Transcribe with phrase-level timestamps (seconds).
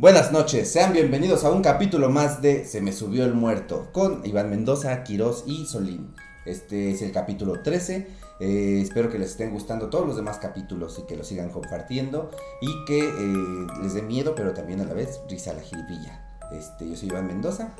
[0.00, 4.26] Buenas noches, sean bienvenidos a un capítulo más de Se me subió el muerto con
[4.26, 6.12] Iván Mendoza, Quirós y Solín.
[6.44, 8.08] Este es el capítulo 13.
[8.40, 12.32] eh, espero que les estén gustando todos los demás capítulos y que los sigan compartiendo
[12.60, 16.38] y que eh, les dé miedo, pero también a la vez risa a la jiribilla.
[16.50, 17.76] Este, yo soy Iván Mendoza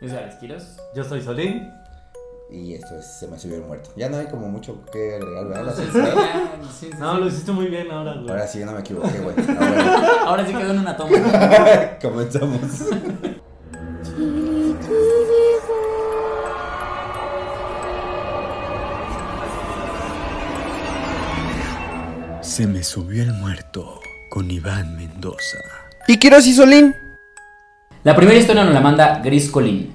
[0.00, 0.76] Yo soy Quiroz.
[0.94, 1.68] Yo soy Solín.
[2.50, 3.90] Y esto es Se me subió el muerto.
[3.96, 5.74] Ya no hay como mucho que agregar, ¿verdad?
[5.76, 8.30] Sí, sí, sí, No, lo hiciste muy bien ahora, güey.
[8.30, 9.36] Ahora sí, ya no me equivoqué, güey.
[9.36, 9.92] No, bueno,
[10.26, 11.10] Ahora sí quedó en una toma.
[12.02, 12.60] comenzamos.
[22.40, 25.58] Se me subió el muerto con Iván Mendoza.
[26.08, 26.94] ¿Y y Solín?
[28.04, 29.92] La primera historia nos la manda Gris Colín,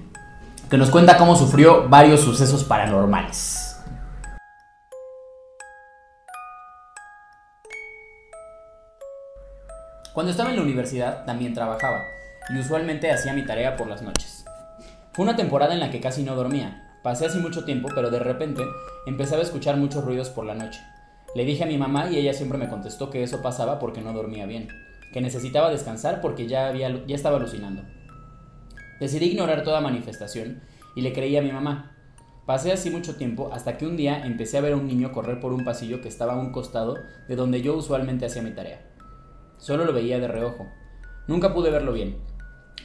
[0.73, 3.79] que nos cuenta cómo sufrió varios sucesos paranormales.
[10.15, 12.01] Cuando estaba en la universidad también trabajaba
[12.49, 14.45] y usualmente hacía mi tarea por las noches.
[15.11, 16.97] Fue una temporada en la que casi no dormía.
[17.03, 18.63] Pasé así mucho tiempo, pero de repente
[19.05, 20.81] empezaba a escuchar muchos ruidos por la noche.
[21.35, 24.11] Le dije a mi mamá y ella siempre me contestó que eso pasaba porque no
[24.11, 24.69] dormía bien,
[25.13, 27.83] que necesitaba descansar porque ya, había, ya estaba alucinando.
[28.99, 30.61] Decidí ignorar toda manifestación
[30.95, 31.95] y le creí a mi mamá.
[32.45, 35.39] Pasé así mucho tiempo hasta que un día empecé a ver a un niño correr
[35.39, 38.85] por un pasillo que estaba a un costado de donde yo usualmente hacía mi tarea.
[39.57, 40.67] Solo lo veía de reojo.
[41.27, 42.17] Nunca pude verlo bien.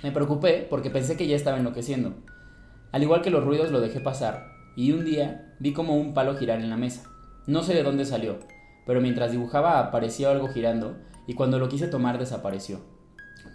[0.02, 2.14] Me preocupé porque pensé que ya estaba enloqueciendo.
[2.92, 6.36] Al igual que los ruidos lo dejé pasar y un día vi como un palo
[6.36, 7.02] girar en la mesa.
[7.48, 8.38] No sé de dónde salió,
[8.86, 12.78] pero mientras dibujaba apareció algo girando y cuando lo quise tomar desapareció.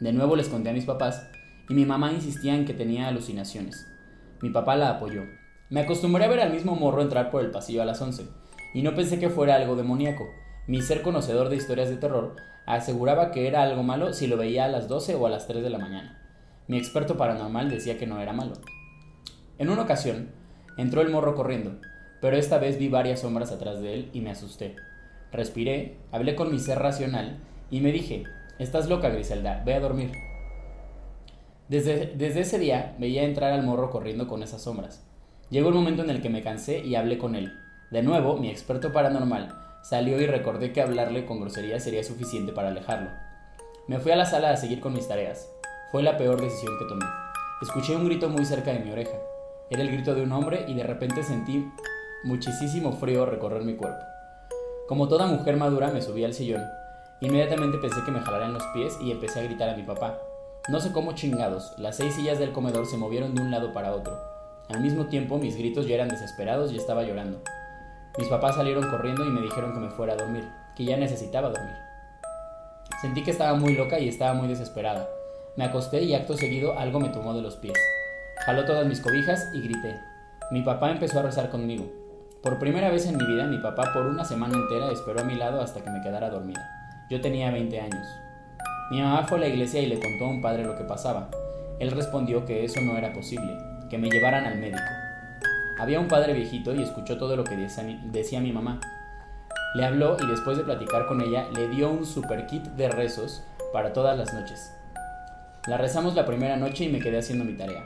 [0.02, 1.30] De nuevo les conté a mis papás
[1.70, 3.88] y mi mamá insistía en que tenía alucinaciones.
[4.42, 5.24] Mi papá la apoyó.
[5.70, 8.28] Me acostumbré a ver al mismo morro entrar por el pasillo a las 11
[8.74, 10.28] y no pensé que fuera algo demoníaco.
[10.68, 14.66] Mi ser conocedor de historias de terror aseguraba que era algo malo si lo veía
[14.66, 16.20] a las 12 o a las 3 de la mañana.
[16.68, 18.54] Mi experto paranormal decía que no era malo.
[19.58, 20.30] En una ocasión,
[20.78, 21.80] entró el morro corriendo,
[22.22, 24.76] pero esta vez vi varias sombras atrás de él y me asusté.
[25.32, 27.40] Respiré, hablé con mi ser racional
[27.70, 28.24] y me dije,
[28.60, 30.12] estás loca Griselda, ve a dormir.
[31.70, 35.06] Desde, ese día veía entrar al morro corriendo con esas sombras.
[35.50, 37.54] Llegó el momento en el que me cansé y hablé con él.
[37.92, 42.70] De nuevo, mi experto paranormal salió y recordé que hablarle con grosería sería suficiente para
[42.70, 43.10] alejarlo.
[43.88, 45.50] Me fui a la sala a seguir con mis tareas.
[45.92, 47.06] Fue la peor decisión que tomé.
[47.62, 49.18] Escuché un grito muy cerca de mi oreja.
[49.70, 51.66] Era el grito de un hombre y de repente sentí
[52.24, 54.04] muchísimo frío recorrer mi cuerpo.
[54.88, 56.64] Como toda mujer madura me subí al sillón.
[57.22, 60.18] Inmediatamente pensé que me jalaran los pies y empecé a gritar a mi papá.
[60.70, 63.94] No sé cómo chingados, las seis sillas del comedor se movieron de un lado para
[63.94, 64.18] otro.
[64.70, 67.42] Al mismo tiempo mis gritos ya eran desesperados y estaba llorando.
[68.18, 71.50] Mis papás salieron corriendo y me dijeron que me fuera a dormir, que ya necesitaba
[71.50, 71.76] dormir.
[73.02, 75.10] Sentí que estaba muy loca y estaba muy desesperada.
[75.58, 77.78] Me acosté y acto seguido algo me tomó de los pies.
[78.46, 80.00] Jaló todas mis cobijas y grité.
[80.50, 81.92] Mi papá empezó a rezar conmigo.
[82.42, 85.36] Por primera vez en mi vida, mi papá por una semana entera esperó a mi
[85.36, 86.66] lado hasta que me quedara dormida.
[87.10, 88.08] Yo tenía 20 años.
[88.92, 91.30] Mi mamá fue a la iglesia y le contó a un padre lo que pasaba.
[91.80, 93.58] Él respondió que eso no era posible,
[93.90, 94.84] que me llevaran al médico.
[95.80, 98.80] Había un padre viejito y escuchó todo lo que decía mi, mamá.
[99.76, 103.44] Le habló y después de platicar con ella le dio un super kit de rezos
[103.72, 104.72] para todas las noches.
[105.68, 107.84] La rezamos la primera noche y me quedé haciendo mi tarea.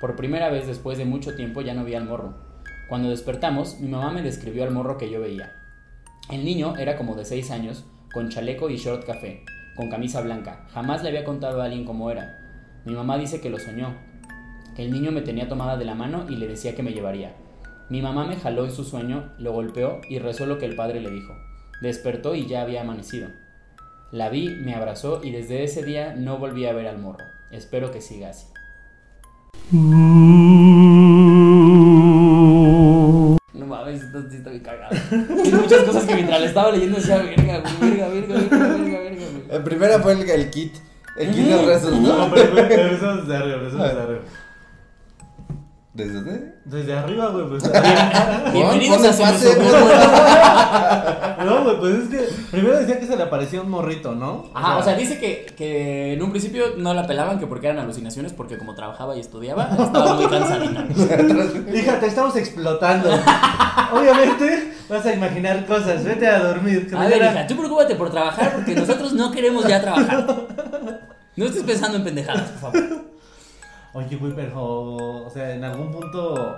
[0.00, 2.34] Por primera vez después de mucho tiempo ya no vi al morro.
[2.88, 5.52] Cuando despertamos, mi mamá me describió al morro que yo veía.
[6.30, 9.44] El niño era como de 6 años, con chaleco y short café,
[9.76, 10.66] con camisa blanca.
[10.72, 12.38] Jamás le había contado a alguien cómo era.
[12.84, 13.94] Mi mamá dice que lo soñó,
[14.76, 17.34] el niño me tenía tomada de la mano y le decía que me llevaría.
[17.90, 21.00] Mi mamá me jaló en su sueño, lo golpeó y rezó lo que el padre
[21.00, 21.34] le dijo.
[21.82, 23.28] Despertó y ya había amanecido.
[24.10, 27.24] La vi, me abrazó y desde ese día no volví a ver al morro.
[27.50, 28.46] Espero que siga así.
[33.52, 34.96] No mames, esto sí está bien cagado.
[35.44, 38.79] Hay muchas cosas que mientras le estaba leyendo decía, verga, verga, verga, verga, verga.
[39.50, 40.74] El primero fue el, el kit.
[41.16, 42.34] El kit de rezos, No, ¿no?
[42.34, 44.20] pero, pero eso es de arriba, eso es de arriba.
[45.92, 46.54] ¿Desde dónde?
[46.66, 47.64] Desde arriba, güey, pues.
[48.52, 49.88] Bienvenidos a pase, muerto.
[51.44, 52.18] No, güey, pues es que
[52.52, 54.50] primero decía que se le aparecía un morrito, ¿no?
[54.54, 57.78] Ajá, o sea, dice que, que en un principio no la pelaban, que porque eran
[57.80, 60.86] alucinaciones, porque como trabajaba y estudiaba, estaba muy cansadita.
[61.74, 63.10] Hija, te estamos explotando.
[63.92, 66.04] Obviamente vas a imaginar cosas.
[66.04, 66.88] Vete a dormir.
[66.96, 70.26] A ver, hija, tú preocúpate por trabajar, porque nosotros no queremos ya trabajar.
[71.34, 73.09] No estés pensando en pendejadas, por favor.
[73.92, 74.96] Oye, güey, pero.
[75.26, 76.56] O sea, en algún punto.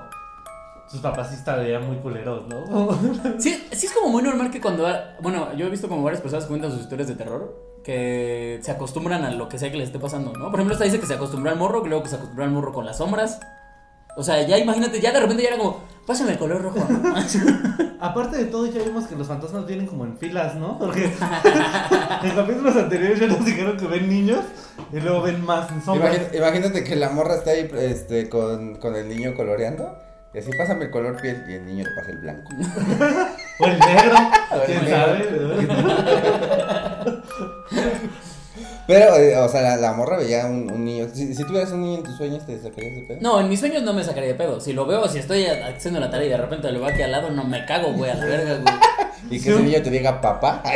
[0.88, 2.90] Sus papás sí estarían muy culeros, ¿no?
[3.38, 4.86] Sí, sí es como muy normal que cuando...
[5.22, 9.24] Bueno, yo he visto como varias personas cuentan sus historias de terror, que se acostumbran
[9.24, 10.50] a lo que sea que les esté pasando, ¿no?
[10.50, 12.50] Por ejemplo, esta dice que se acostumbró al morro, que luego que se acostumbró al
[12.50, 13.40] morro con las sombras.
[14.16, 16.86] O sea, ya imagínate, ya de repente ya era como, pásame el color rojo.
[16.86, 17.14] ¿no?
[18.00, 20.78] Aparte de todo, ya vimos que los fantasmas vienen como en filas, ¿no?
[20.78, 21.10] Porque
[22.24, 24.44] en capítulos anteriores ya nos dijeron que ven niños
[24.92, 25.70] y luego ven más.
[25.86, 29.98] Imagínate, imagínate que la morra está ahí este, con, con el niño coloreando.
[30.34, 32.50] Y así pásame el color piel y el niño le pasa el blanco.
[33.58, 34.16] O el negro,
[34.66, 35.28] quién sabe.
[38.86, 41.06] Pero, eh, o sea, la, la morra veía un, un niño.
[41.12, 43.18] Si, si tuvieras un niño en tus sueños, ¿te sacarías de pedo?
[43.20, 44.58] No, en mis sueños no me sacaría de pedo.
[44.60, 47.12] Si lo veo, si estoy haciendo la tarea y de repente lo veo aquí al
[47.12, 48.74] lado, no me cago, güey, a la verga, güey.
[49.32, 50.62] Y que ese niño te diga papá.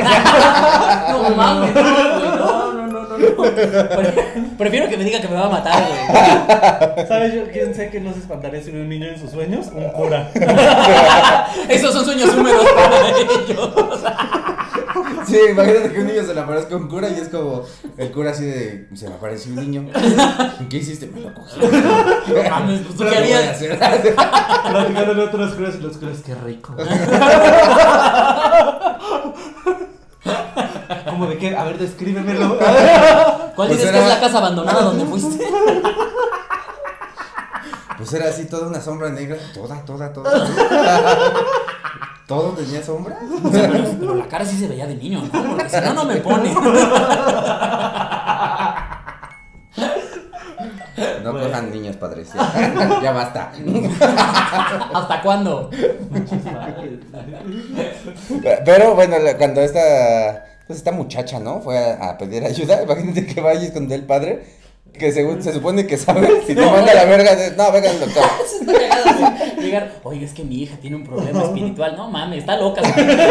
[1.10, 3.36] No mames, no, güey, no, no, no, no, no.
[3.36, 4.14] Pre-
[4.58, 7.06] Prefiero que me diga que me va a matar, güey.
[7.08, 9.66] ¿Sabes yo quién sé que no se espantaría si ve un niño en sus sueños?
[9.72, 10.30] Un cura.
[11.68, 13.72] Esos son sueños húmedos para ellos.
[15.26, 17.64] Sí, imagínate que un niño se le aparezca a un cura y es como
[17.96, 18.88] el cura así de.
[18.94, 19.88] Se me apareció un niño.
[20.61, 21.06] ¿Y qué hiciste?
[21.08, 21.61] Me lo cogí.
[21.61, 23.61] No mames, pues tú ¿Qué harías.
[25.20, 26.75] otros curas y los curas, qué rico.
[31.08, 32.58] Como de qué, a ver, descríbemelo.
[32.58, 35.44] ¿Cuál Pues dices que es la casa abandonada donde fuiste?
[37.96, 39.38] Pues era así, toda una sombra negra.
[39.54, 40.46] Toda, toda, toda.
[42.26, 43.16] ¿Todo tenía sombra?
[43.44, 45.44] O sea, pero, pero la cara sí se veía de niño, ¿no?
[45.56, 46.52] Porque si no, no me pone.
[51.22, 51.48] No Bueno.
[51.48, 52.28] cojan niños, padres.
[52.34, 53.52] Ya, ya basta.
[54.94, 55.70] ¿Hasta cuándo?
[58.64, 61.60] Pero bueno, cuando esta, pues esta muchacha, ¿no?
[61.60, 64.44] Fue a, a pedir ayuda, imagínate que vayas con el padre,
[64.98, 67.90] que según se supone que sabe, si te No, manda la verga, de, no, venga
[67.90, 68.22] el doctor.
[68.48, 69.54] Se está.
[69.60, 71.94] Llegar, oiga, es que mi hija tiene un problema espiritual.
[71.96, 72.82] No mames, está loca.
[72.84, 73.31] su pendeja.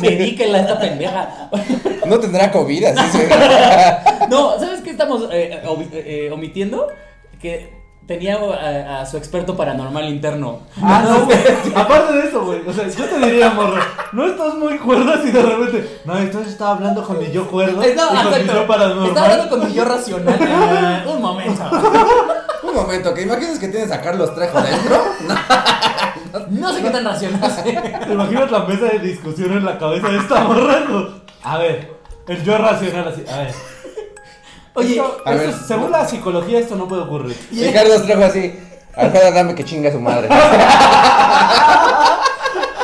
[0.00, 1.50] Medíquela esta pendeja.
[2.06, 3.28] No tendrá COVID, así se...
[4.28, 6.88] No, ¿sabes qué estamos eh, omi- eh, omitiendo?
[7.40, 7.72] Que
[8.06, 10.60] tenía a, a su experto paranormal interno.
[10.82, 11.38] Ah, no, güey.
[11.74, 12.60] Aparte de eso, güey.
[12.66, 16.00] O sea, yo te diría, morro, no estás muy cuerdo si de repente.
[16.04, 19.08] No, entonces estaba hablando con mi yo cuerdo Eh, no, y con mi yo paranormal.
[19.08, 20.38] Está hablando con mi yo racional.
[20.40, 21.62] Eh, un momento.
[22.62, 24.96] Un momento, que imaginas que tienes a Carlos Trejo dentro.
[25.28, 25.34] No,
[26.50, 27.62] No sé qué tan racional.
[27.64, 30.82] ¿Te imaginas la mesa de discusión en la cabeza de esta morra?
[31.44, 31.92] A ver,
[32.26, 33.24] el yo racional así.
[33.32, 33.73] A ver.
[34.74, 35.54] Oye, Esto- a esto- ver.
[35.66, 37.36] según la psicología, esto no puede ocurrir.
[37.50, 38.58] y Carlos Trejo así,
[38.96, 40.28] Alfredo, dame que chinga su madre.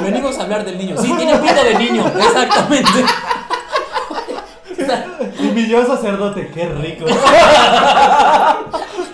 [0.01, 0.97] venimos a hablar del niño.
[1.01, 3.05] Sí, tiene pito de niño, exactamente.
[5.39, 7.05] Y mi yo sacerdote, qué rico.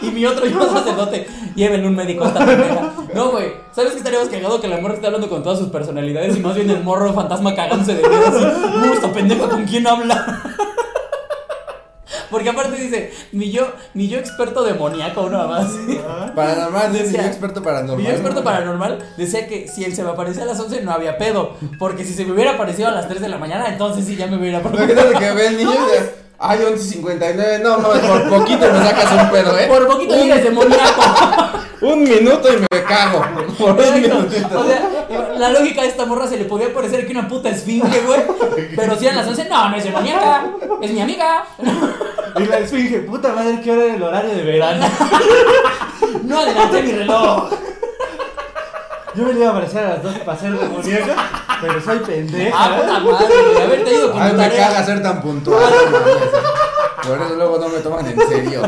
[0.02, 1.26] Y mi otro yo sacerdote,
[1.56, 2.93] llévenle un médico a esta pendeja.
[3.14, 6.37] No, güey, ¿sabes qué estaríamos cagado que la morra está hablando con todas sus personalidades
[6.37, 8.44] y más bien el morro fantasma cagándose de miedo así?
[8.88, 10.43] "Uh, esta pendeja con quién habla?
[12.31, 15.67] Porque aparte dice, mi yo, mi yo experto demoníaco, una más.
[16.34, 17.99] Paranormal, dice, Decía- yo experto paranormal.
[17.99, 20.93] Mi yo experto paranormal decía que si él se me aparecía a las 11 no
[20.93, 21.56] había pedo.
[21.78, 24.26] Porque si se me hubiera aparecido a las 3 de la mañana, entonces sí ya
[24.26, 24.90] me hubiera preocupado.
[24.93, 25.70] Imagínate que ve el niño
[26.38, 29.66] ay, 11.59, no, no, por poquito me sacas un pedo, ¿eh?
[29.68, 31.02] Por poquito llegas demoníaco.
[31.78, 33.22] Un minuto y me cago.
[33.58, 34.00] Por un Exacto.
[34.00, 34.60] minutito.
[34.60, 34.88] O sea,
[35.36, 38.22] la lógica de esta morra se le podía parecer que una puta esfinge, güey.
[38.74, 40.46] Pero si eran las 11, no, no es demoníaca,
[40.80, 41.44] es mi amiga.
[42.38, 44.87] Y la esfinge, puta madre, ¿qué hora era el horario de verano?
[46.22, 47.50] No adelanté mi reloj.
[49.16, 51.14] Yo me iba a aparecer a las 12 para ser demoníaca,
[51.61, 52.56] pero soy pendeja.
[52.56, 54.66] Ah, puta madre, güey, haberte ido con Ay, tu me tarea.
[54.68, 55.61] caga ser tan puntual.
[55.61, 56.14] no mames.
[57.06, 58.62] Por eso luego no me toman en serio.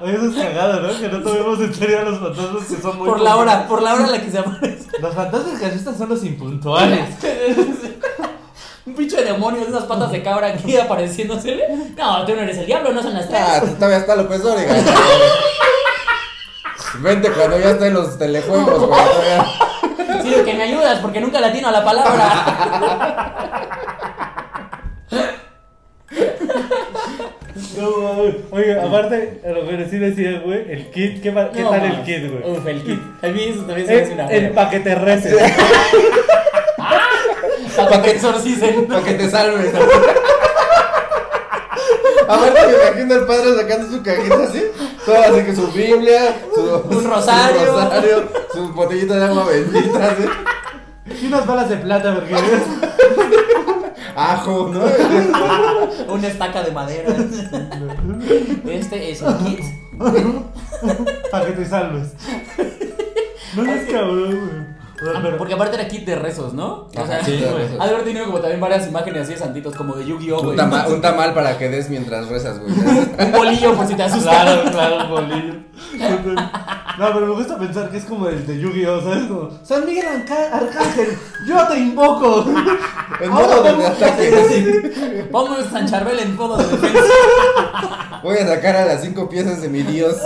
[0.00, 0.88] Oye, eso es cagado, ¿no?
[1.00, 3.08] Que no tomemos en serio a los fantasmas que son muy.
[3.08, 4.86] Por la hora, por la hora en la que se aparece.
[5.00, 7.00] Los fantasmas que asustan son los impuntuales.
[8.86, 11.64] Un pinche demonio de esas patas de cabra aquí apareciéndosele.
[11.96, 13.40] No, tú no eres el diablo, no son las tres.
[13.44, 14.74] Ah, todavía está López Dóriga.
[17.00, 19.00] Vente cuando ya estén los telejuegos, güey.
[19.04, 19.44] todavía.
[20.22, 23.34] Sí, que me ayudas porque nunca latino a la palabra.
[27.76, 28.34] No, mames.
[28.50, 31.84] Oye, aparte, a lo que sí decía, güey, el kit, ¿qué, pa- qué No, tal
[31.84, 32.06] el mames.
[32.06, 32.42] kit, güey?
[32.56, 33.00] Uf, el kit.
[33.22, 34.54] A mí eso también se me hace una El, el buena.
[34.64, 35.34] pa' que te reces.
[37.76, 38.86] Para que te exorcicen.
[38.86, 39.72] Para que te salves.
[42.28, 44.62] Aparte me imagino al padre sacando su cajita así,
[45.08, 46.60] todo así que su Biblia, su,
[46.98, 47.60] Un rosario.
[47.60, 50.24] su, rosario, su botellita de agua bendita, así,
[51.22, 52.34] Y unas balas de plata, porque
[54.14, 56.12] ajo, ¿no?
[56.12, 57.14] Una estaca de madera.
[58.68, 59.60] Este es el kit.
[61.30, 62.12] para que te salves.
[63.56, 64.77] No es cabrón, Pero-
[65.38, 66.88] Porque aparte era kit de rezos, ¿no?
[66.96, 67.42] O sea, sí,
[67.78, 70.56] ha de haber tenido como también varias imágenes así de santitos, como de Yu-Gi-Oh, Un,
[70.56, 72.72] tama- un tamal para que des mientras rezas, güey.
[73.26, 74.42] Un bolillo por si te asustas.
[74.42, 75.54] Claro, claro, bolillo.
[76.98, 79.00] No, pero me gusta pensar que es como el de Yu-Gi-Oh!
[79.00, 79.26] ¿Sabes?
[79.28, 82.44] Como, San Miguel Arca- Arcángel, yo te invoco.
[83.20, 85.28] En modo de ataque.
[85.30, 87.00] Pongo a San Charbel en modo de defensa.
[88.24, 90.16] Voy a sacar a las cinco piezas de mi Dios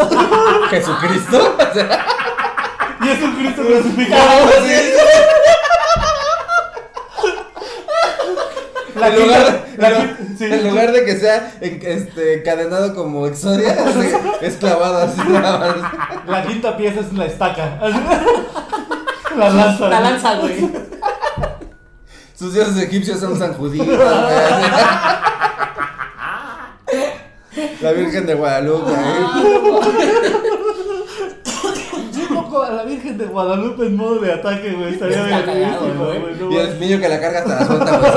[0.71, 1.57] Jesucristo.
[3.13, 4.51] O sea, Y es un Cristo crucificado.
[8.95, 10.45] La en, lugar, quinta- la en quinta- sí.
[10.45, 14.11] en lugar de que sea en- este, encadenado como Exodia, así,
[14.43, 15.21] es clavado así.
[15.29, 15.77] nada más.
[16.27, 17.79] La quinta pieza es la estaca.
[19.37, 19.89] La lanza.
[19.89, 20.71] La lanza, güey.
[22.39, 23.83] Sus dioses egipcios son San Judío.
[23.83, 23.97] güey.
[27.81, 28.91] La Virgen de Guadalupe.
[28.93, 29.81] Yo
[32.61, 34.95] a la Virgen de Guadalupe en modo de ataque, güey.
[34.95, 35.77] Estaría Está bien.
[35.99, 36.35] güey.
[36.39, 38.13] no Y el niño que la carga hasta la suelta, güey.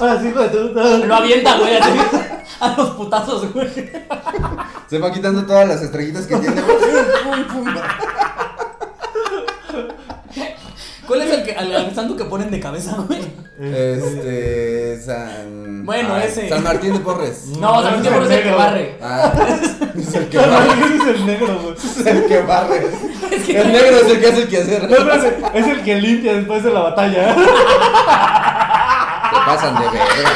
[0.00, 1.90] Ahora sí, tu- Lo avienta, güey, así.
[2.60, 3.68] A los putazos, güey.
[4.88, 6.76] Se va quitando todas las estrellitas que tiene, güey.
[7.24, 7.82] Pum, pum, pum.
[11.08, 13.20] ¿Cuál es el, que, al, al santo que ponen de cabeza, güey?
[13.58, 15.00] Este.
[15.00, 15.86] San.
[15.86, 16.50] Bueno, ah, ese.
[16.50, 17.46] San Martín de Porres.
[17.58, 18.98] No, San Martín es el que barre.
[19.02, 19.32] Ah,
[19.96, 20.68] es el que barre.
[20.96, 21.74] Es el negro, güey.
[21.74, 22.90] Es el que barre.
[23.32, 24.90] Es que El negro es el que hace el quehacer.
[24.90, 27.34] No, espérate, es el que limpia después de la batalla.
[27.34, 27.40] Se
[29.46, 30.30] pasan de verga.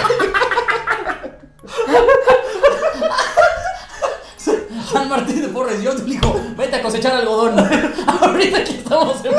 [4.91, 7.59] San Martín de Porres, yo te digo, vete a cosechar algodón.
[8.23, 9.33] Ahorita aquí estamos en...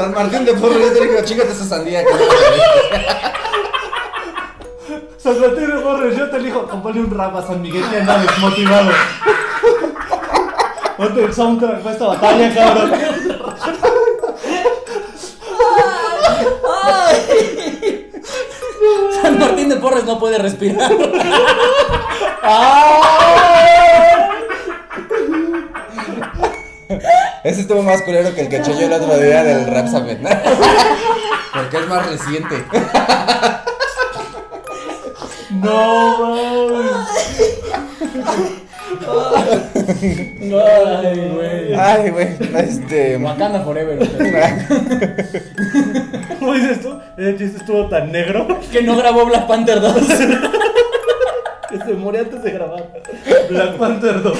[0.00, 2.18] San Martín de Porres, yo te digo, chingate esa sandía que no
[5.18, 8.18] San Martín de Porres, yo te elijo, compone un rap a San Miguel que anda
[8.18, 8.90] desmotivado.
[10.96, 12.92] Ponte el soundtrack para esta batalla, cabrón.
[16.82, 18.10] Ay.
[19.20, 20.90] San Martín de Porres no puede respirar.
[20.90, 21.02] Ese
[27.70, 30.18] estuvo más culero que el que eché yo el otro día del Rap Samet.
[31.54, 32.64] Porque es más reciente.
[35.50, 36.92] No, mames.
[40.42, 41.74] Ay, güey.
[41.74, 42.28] Ay, güey.
[42.56, 43.16] Este.
[43.18, 43.98] Wakanda Forever.
[46.40, 46.98] ¿Cómo dices tú?
[47.16, 49.94] Ese chiste estuvo tan negro Que no grabó Black Panther 2.
[51.70, 52.90] que se murió antes de grabar.
[53.48, 54.38] Black Panther 2.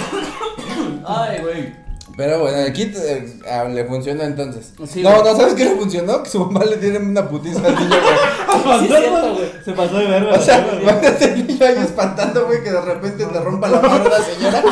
[1.07, 1.90] Ay, güey.
[2.21, 4.75] Pero bueno, el kit eh, ah, le funcionó entonces.
[4.87, 5.23] Sí, no, güey.
[5.25, 6.23] no, ¿sabes qué le funcionó?
[6.23, 8.81] Que su mamá le tiene una putiza al niño, güey.
[8.81, 9.51] Sí, es cierto, güey.
[9.65, 10.35] Se pasó de verga.
[10.35, 13.81] O sea, la imagínate el niño ahí espantando, güey, que de repente le rompa la
[13.81, 14.63] mano a una señora.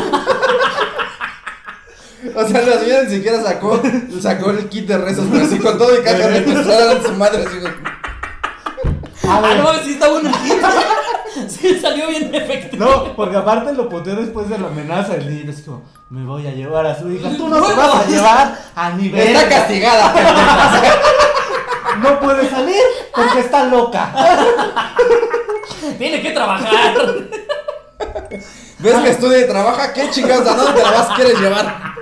[2.35, 3.81] O sea, la señora ni siquiera sacó,
[4.21, 7.13] sacó el kit de rezos, pero así con todo y caja le empezó a su
[7.15, 7.73] madre así, güey.
[9.23, 10.63] Ah, no mames, sí está bueno el kit.
[11.49, 12.85] Sí, salió bien efectivo.
[12.85, 15.15] No, porque aparte lo puteó después de la amenaza.
[15.17, 17.31] El niño es como, me voy a llevar a su hija.
[17.37, 19.29] Tú no te vas a llevar a nivel.
[19.29, 20.15] Está castigada.
[22.03, 22.81] No puede salir
[23.13, 24.13] porque está loca.
[25.99, 26.95] Tiene que trabajar.
[28.79, 29.93] ¿Ves que estudia y trabaja?
[29.93, 30.47] ¿Qué chingados?
[30.47, 31.95] ¿A dónde te la vas quieres llevar?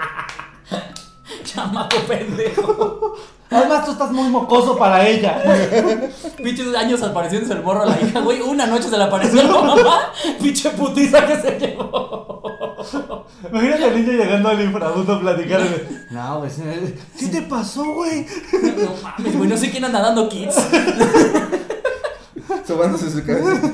[1.44, 3.16] Chamaco pendejo.
[3.48, 5.40] Además, tú estás muy mocoso para ella.
[6.42, 8.40] Pinches años apareciéndose el morro a la hija, güey.
[8.40, 10.12] Una noche se le apareció a la mamá.
[10.42, 13.24] Pinche putiza que se llevó.
[13.50, 16.06] Imagínate al niño llegando al inframundo a platicarle.
[16.10, 16.50] No, güey,
[17.18, 18.26] ¿qué te pasó, güey?
[18.52, 19.48] No mames, güey.
[19.50, 20.56] No sé quién anda dando kits.
[22.66, 23.70] Sobándose su cabeza.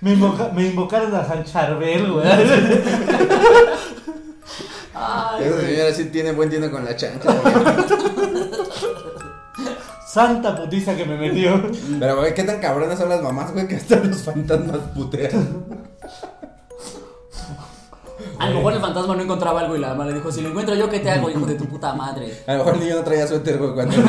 [0.00, 2.26] Me, invoca- me invocaron a San Charbel, güey.
[4.94, 7.32] Ay, Esa señora sí tiene buen tino con la chancha.
[7.42, 7.54] güey.
[10.06, 11.62] Santa putiza que me metió.
[12.00, 15.64] Pero, güey, ¿qué tan cabronas son las mamás, güey, que hasta los fantasmas putean?
[18.38, 20.48] A lo mejor el fantasma no encontraba algo y la mamá le dijo: Si lo
[20.48, 22.42] encuentro yo, ¿qué te hago, hijo de tu puta madre?
[22.46, 23.96] A lo mejor el niño no traía suéter, güey, cuando...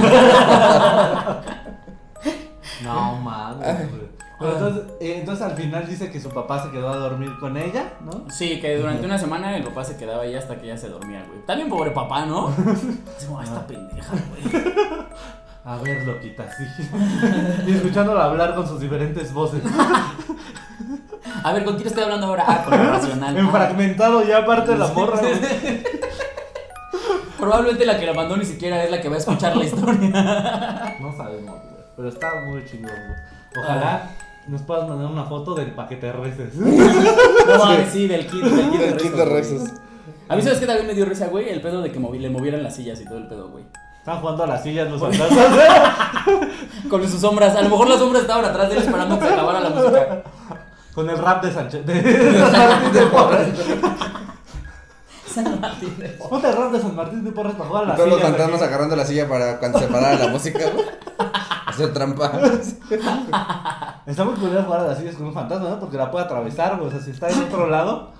[2.83, 4.09] No mames, güey.
[4.39, 7.57] Pero entonces, eh, entonces al final dice que su papá se quedó a dormir con
[7.57, 8.23] ella, ¿no?
[8.31, 11.25] Sí, que durante una semana el papá se quedaba ahí hasta que ella se dormía,
[11.27, 11.45] güey.
[11.45, 12.47] También pobre papá, ¿no?
[13.17, 14.65] Así como, "Ah, esta pendeja, güey.
[15.65, 16.63] A ver, loquita, sí.
[17.67, 19.61] Y escuchándola hablar con sus diferentes voces.
[21.43, 22.45] A ver, ¿con quién estoy hablando ahora?
[22.47, 23.37] Ah, con el racional.
[23.37, 23.51] En Ah.
[23.51, 25.19] fragmentado ya aparte de la morra.
[25.19, 25.83] güey.
[27.37, 30.95] Probablemente la que la mandó ni siquiera es la que va a escuchar la historia.
[30.99, 31.83] No sabemos, güey.
[31.95, 33.63] Pero está muy chingón, güey.
[33.65, 34.09] Ojalá
[34.49, 36.55] nos puedas mandar una foto del paquete de reces.
[37.49, 39.69] No mames, sí, del kit, del kit de El kit de.
[40.27, 41.49] A mí, ¿sabes que también me dio risa, güey?
[41.49, 43.63] El pedo de que movi- le movieran las sillas y todo el pedo, güey.
[43.97, 45.39] Están jugando a las sillas los fantasmas.
[46.89, 47.55] Con sus sombras.
[47.55, 50.23] A lo mejor las sombras estaban atrás de él esperando que se acabara la música.
[50.93, 51.85] Con el rap de Sánchez.
[51.87, 53.47] De, de San Martín de Porres.
[55.33, 56.29] San Martín de Porres.
[56.29, 58.31] Ponte el rap de San Martín de Porres para jugar a las Todos los sillas.
[58.31, 58.67] fantasmas aquí.
[58.69, 60.85] agarrando la silla para cuando se parara la música, güey.
[61.79, 62.31] Hacer trampa.
[64.05, 65.79] Está muy curioso jugar a las sillas con un fantasma, ¿no?
[65.79, 66.87] Porque la puede atravesar, güey.
[66.87, 68.11] O sea, si está en otro lado.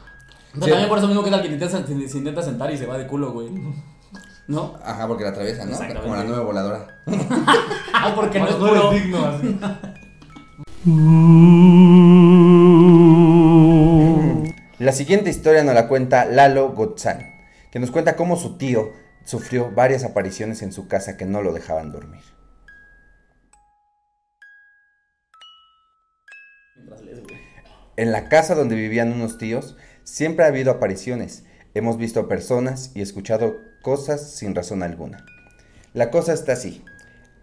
[0.54, 0.70] Pero Sí.
[0.72, 3.08] también por eso mismo que tal que intenta, se intenta sentar y se va de
[3.08, 3.50] culo, güey.
[4.48, 4.76] ¿No?
[4.84, 5.78] Ajá, porque la atraviesa, ¿no?
[6.02, 6.88] Como la nube voladora.
[8.02, 8.92] Ah, porque no es puro.
[8.92, 9.60] digno, así.
[14.80, 17.34] La siguiente historia nos la cuenta Lalo Gotzán,
[17.72, 18.94] que nos cuenta cómo su tío
[19.26, 22.22] sufrió varias apariciones en su casa que no lo dejaban dormir.
[28.00, 29.76] En la casa donde vivían unos tíos
[30.06, 31.44] siempre ha habido apariciones.
[31.74, 35.26] Hemos visto personas y escuchado cosas sin razón alguna.
[35.94, 36.82] La cosa está así.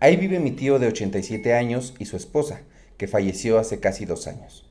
[0.00, 2.62] Ahí vive mi tío de 87 años y su esposa,
[2.96, 4.66] que falleció hace casi dos años.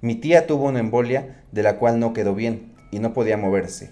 [0.00, 3.90] Mi tía tuvo una embolia de la cual no quedó bien y no podía moverse.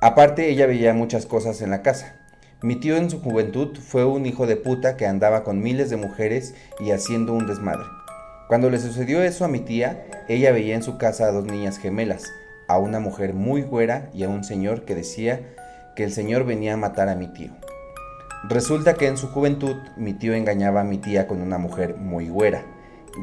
[0.00, 2.16] Aparte, ella veía muchas cosas en la casa.
[2.62, 5.96] Mi tío en su juventud fue un hijo de puta que andaba con miles de
[5.98, 7.84] mujeres y haciendo un desmadre.
[8.48, 11.78] Cuando le sucedió eso a mi tía, ella veía en su casa a dos niñas
[11.78, 12.32] gemelas,
[12.68, 15.40] a una mujer muy güera y a un señor que decía
[15.96, 17.50] que el señor venía a matar a mi tío.
[18.48, 22.28] Resulta que en su juventud mi tío engañaba a mi tía con una mujer muy
[22.28, 22.62] güera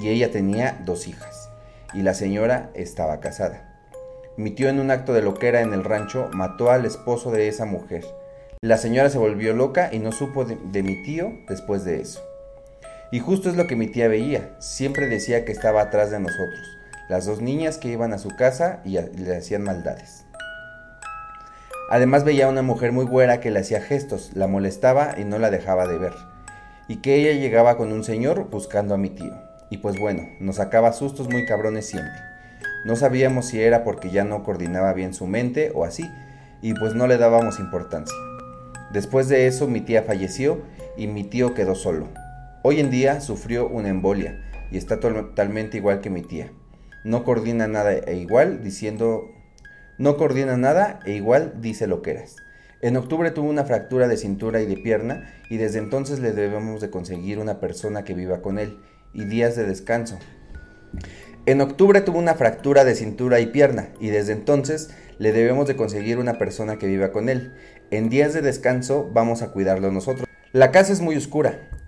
[0.01, 1.49] y ella tenía dos hijas
[1.93, 3.69] y la señora estaba casada.
[4.35, 7.65] Mi tío en un acto de loquera en el rancho mató al esposo de esa
[7.65, 8.03] mujer.
[8.61, 12.21] La señora se volvió loca y no supo de, de mi tío después de eso.
[13.13, 16.79] Y justo es lo que mi tía veía, siempre decía que estaba atrás de nosotros,
[17.09, 20.25] las dos niñas que iban a su casa y, le hacían maldades.
[21.91, 25.37] Además veía a una mujer muy güera que le hacía gestos, la molestaba y no
[25.37, 26.13] la dejaba de ver.
[26.87, 29.35] Y que ella llegaba con un señor buscando a mi tío.
[29.69, 32.19] Y pues bueno, nos sacaba sustos muy cabrones siempre.
[32.83, 36.09] No sabíamos si era porque ya no coordinaba bien su mente o así,
[36.63, 38.17] y pues no le dábamos importancia.
[38.91, 40.63] Después de eso mi tía falleció
[40.97, 42.07] y mi tío quedó solo.
[42.65, 46.53] Hoy en día sufrió una embolia y está totalmente igual que mi tía.
[47.03, 49.33] No coordina nada e igual diciendo
[49.97, 52.37] no coordina nada e igual dice lo que eras.
[52.81, 56.79] En octubre tuvo una fractura de cintura y de pierna y desde entonces le debemos
[56.79, 58.79] de conseguir una persona que viva con él
[59.13, 60.17] y días de descanso.
[61.45, 65.75] En octubre tuvo una fractura de cintura y pierna y desde entonces le debemos de
[65.75, 67.51] conseguir una persona que viva con él.
[67.91, 70.25] En días de descanso vamos a cuidarlo nosotros.
[70.53, 71.82] La casa es muy oscura.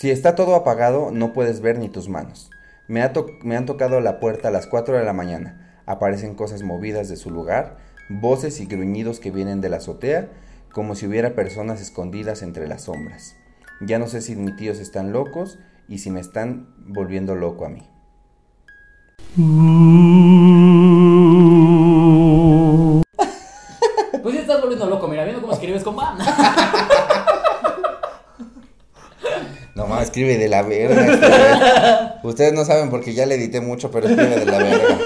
[0.00, 2.48] Si está todo apagado no puedes ver ni tus manos.
[2.88, 5.82] Me, ha to- me han tocado la puerta a las 4 de la mañana.
[5.84, 7.76] Aparecen cosas movidas de su lugar,
[8.08, 10.30] voces y gruñidos que vienen de la azotea,
[10.72, 13.36] como si hubiera personas escondidas entre las sombras.
[13.82, 17.68] Ya no sé si mis tíos están locos y si me están volviendo loco a
[17.68, 17.82] mí.
[24.22, 25.94] Pues ya estás volviendo loco, mira, viendo cómo escribes con
[29.80, 29.88] va.
[29.88, 31.00] No más, escribe de la verga.
[31.14, 32.10] este güey.
[32.22, 34.98] Ustedes no saben porque ya le edité mucho, pero escribe de la verga.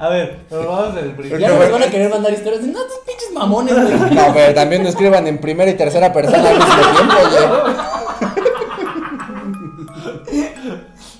[0.00, 1.48] A ver, pero vamos del Ya principio.
[1.48, 4.10] no nos van a querer mandar historias de no, estos pinches mamones, güey.
[4.14, 6.74] No, pero también no escriban en primera y tercera persona al mismo
[7.30, 7.56] tiempo.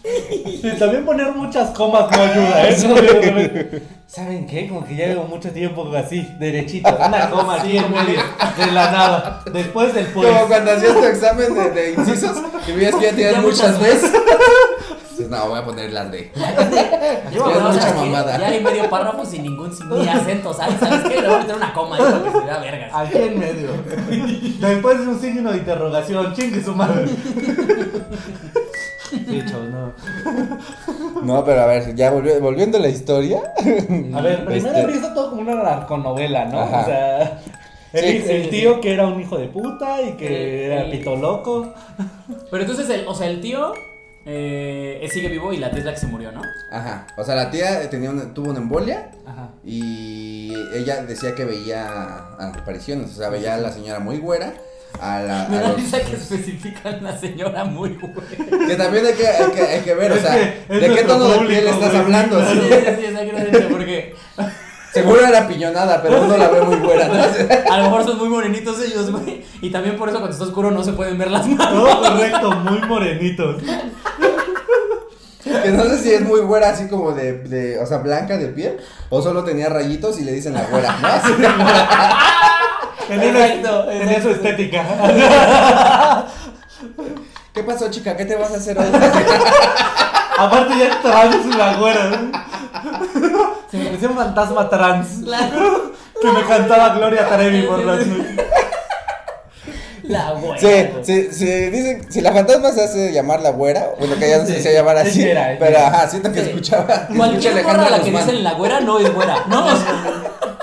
[0.03, 3.83] Sí, también poner muchas comas no ayuda, ¿eh?
[4.15, 4.69] ¿Saben qué?
[4.69, 6.89] Como que ya llevo mucho tiempo así, derechito.
[6.89, 8.21] Una coma así en medio,
[8.57, 9.43] de la nada.
[9.53, 10.29] Después del pues.
[10.29, 12.37] Como cuando hacías tu examen de, de incisos
[12.69, 14.13] y veías que ya tienes muchas veces.
[15.29, 16.31] No, voy a poner las de.
[17.33, 18.39] Yo, Es o sea, mucha mamada.
[18.39, 20.79] Ya hay medio párrafo sin ningún sin ni acento, ¿sabes?
[20.79, 21.21] ¿Sabes qué?
[21.21, 22.91] Le voy a meter una coma ahí para que se vea vergas.
[22.95, 23.69] Aquí en medio.
[24.69, 27.07] Después un signo de interrogación, chingue su madre.
[29.11, 29.93] Sí, chavos, no.
[31.23, 33.41] No, pero a ver, ya volvió- volviendo a la historia.
[34.15, 36.61] A ver, primero Este- empieza todo como una narconovela, ¿no?
[36.61, 36.81] Ajá.
[36.81, 37.41] O sea,
[37.93, 38.81] el, Sí, el sí, tío sí.
[38.81, 41.73] que era un hijo de puta y que era el- pito loco.
[42.51, 43.73] Pero entonces, el, o sea, el tío
[44.27, 46.41] eh, sigue vivo y la tía es la que se murió, ¿no?
[46.73, 47.07] Ajá.
[47.19, 49.51] O sea, la tía tenía una- tuvo una embolia Ajá.
[49.65, 51.87] y ella decía que veía
[52.39, 53.11] apariciones.
[53.11, 54.55] O sea, veía a la señora muy güera.
[55.01, 55.47] A la.
[55.51, 58.67] Me a da los- risa que especifican una señora muy güey.
[58.67, 61.39] Que también hay que, hay que, hay que ver, o sea, ¿de qué tono de
[61.47, 62.41] piel estás güey, hablando?
[62.45, 62.75] sí, Sí, Sí.
[63.07, 64.15] exactamente, porque
[64.93, 67.15] Seguro era piñonada, pero uno la ve muy güera, ¿no?
[67.73, 69.45] a lo mejor son muy morenitos ellos, güey.
[69.61, 71.73] Y también por eso cuando está oscuro no se pueden ver las manos.
[71.91, 73.57] Todo correcto, muy morenitos.
[75.43, 78.47] Que no sé si es muy güera, así como de, de, o sea, blanca de
[78.49, 78.77] piel,
[79.11, 81.09] o solo tenía rayitos y le dicen la güera, ¿no?
[83.09, 84.85] Tenía, Exacto, tenía su estética.
[87.53, 88.17] ¿Qué pasó, chica?
[88.17, 88.87] ¿Qué te vas a hacer hoy?
[90.39, 92.11] Aparte ya trans la güera.
[93.71, 95.23] Se me parecía un fantasma trans.
[95.25, 95.93] Claro.
[96.21, 98.37] Que me cantaba Gloria Trevi por las noches.
[100.03, 100.59] La güera.
[100.59, 104.39] Sí, sí, sí, dicen, si la fantasma se hace llamar la güera, bueno, que ya
[104.39, 105.87] no se llamar Es así, era, pero era.
[105.89, 106.51] ajá, siento que Sí.
[106.51, 108.27] escuchaba, que escucha Cualquier morra Alejandra a la que Guzmán.
[108.27, 109.45] dicen la güera no es güera.
[109.49, 110.54] No, o sea,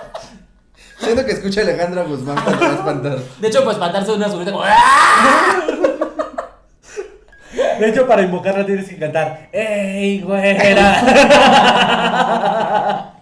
[1.02, 3.18] Siento que escucha Alejandra Guzmán cuando va a espantar.
[3.40, 4.64] de hecho, pues espantarse de una surita como.
[4.66, 5.62] ¡ah!
[7.80, 11.02] De hecho, para invocarla tienes que cantar ¡Ey, güera!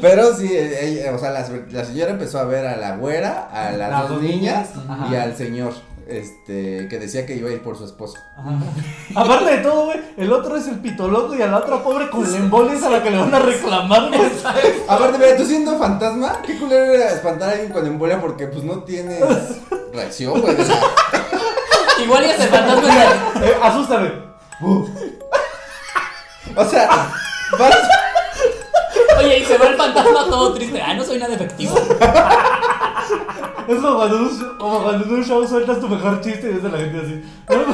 [0.00, 3.72] Pero sí, ella- o sea, la, la señora empezó a ver a la güera, a
[3.72, 5.74] las, Las dos niñas niñas, y al señor,
[6.08, 8.18] este, que decía que iba a ir por su esposo.
[9.14, 12.30] Aparte de todo, güey, el otro es el pitoloco y a la otra pobre con
[12.30, 14.30] la embolia es a la que le van a reclamar, güey.
[14.88, 18.64] Aparte, mira, tú siendo fantasma, qué culero era espantar a alguien con embolia porque pues
[18.64, 19.22] no tienes
[19.92, 20.60] reacción, güey.
[20.60, 20.80] O sea,
[22.02, 22.88] Igual y ese fantasma.
[23.04, 24.12] es- Eh, asústame.
[26.56, 26.88] o sea,
[27.58, 27.76] vas,
[29.18, 30.80] Oye, y se va el fantasma todo triste.
[30.80, 31.74] Ah, no soy nada efectivo.
[33.68, 36.54] Es como cuando, en un como cuando en un show sueltas tu mejor chiste y
[36.54, 37.22] ves a la gente así.
[37.46, 37.64] Bueno,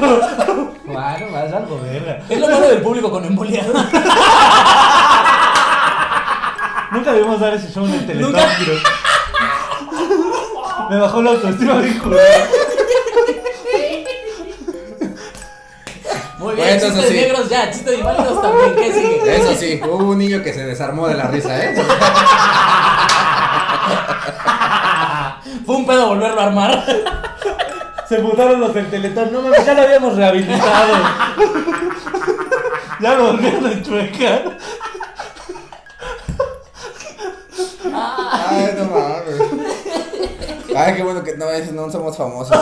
[1.33, 2.19] más algo, verga.
[2.29, 3.65] Es lo malo del público con embolia.
[6.93, 8.47] Nunca debimos dar ese show en el Teletón, Nunca.
[8.59, 8.79] pero-
[10.91, 12.23] Me bajó la autoestima bien culero.
[16.39, 17.15] Muy bien, Bueno, eso chistes sí.
[17.15, 18.75] negros ya, chistes inválidos también.
[18.77, 19.37] ¿Qué sigue?
[19.37, 21.75] eso sí, hubo un niño que se desarmó de la risa, ¿eh?
[25.67, 26.85] Fue un pedo volverlo a armar.
[28.09, 29.33] Se putaron los del Teletón.
[29.33, 30.95] No mames, ya lo habíamos rehabilitado.
[33.01, 34.59] ya lo volvieron a enchuecar.
[37.93, 39.41] Ay, no mames.
[40.77, 42.59] Ay, qué bueno que no, no somos famosos.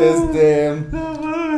[0.00, 0.84] Este,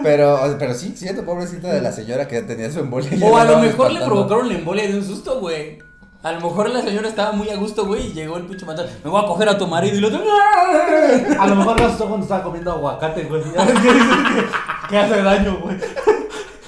[0.02, 3.10] pero, pero sí, siento pobrecita de la señora que tenía su embolia.
[3.14, 5.78] ya O a lo mejor le provocaron la embolia de un susto, güey.
[6.22, 8.92] A lo mejor la señora estaba muy a gusto, güey, y llegó el pinche fantasma.
[9.02, 10.20] Me voy a coger a tu marido y lo otro.
[11.38, 13.42] A lo mejor lo asustó cuando estaba comiendo aguacate, güey.
[13.54, 15.76] Ya que hace daño, güey.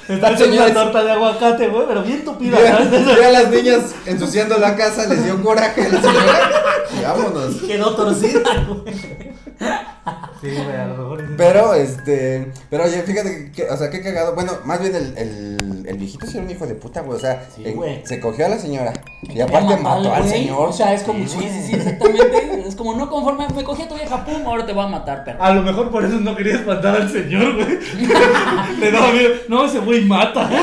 [0.08, 2.58] Está haciendo una torta de aguacate, güey, pero bien tupida.
[2.58, 3.04] Vi a, ¿sabes?
[3.04, 6.50] vi a las niñas ensuciando la casa, les dio coraje a la señora.
[6.98, 7.54] Y vámonos.
[7.56, 9.31] Quedó torcida, güey.
[10.42, 14.02] Sí, güey, a lo mejor es- Pero, este, pero oye, fíjate que, o sea, qué
[14.02, 14.34] cagado.
[14.34, 17.16] Bueno, más bien el, el, el viejito sí era un hijo de puta, güey.
[17.16, 18.04] O sea, Sí, en- güey.
[18.04, 18.92] se cogió a la señora.
[19.22, 20.32] Y aparte mató al güey.
[20.32, 20.68] señor.
[20.68, 22.64] O sea, es como, sí, sí, sí, exactamente.
[22.66, 25.24] Es como, no conforme me cogí a tu vieja, pum, ahora te voy a matar,
[25.24, 25.40] perro.
[25.42, 27.78] A lo mejor por eso no quería espantar al señor, güey.
[28.80, 29.30] Le daba miedo.
[29.48, 30.50] No, ese güey mata.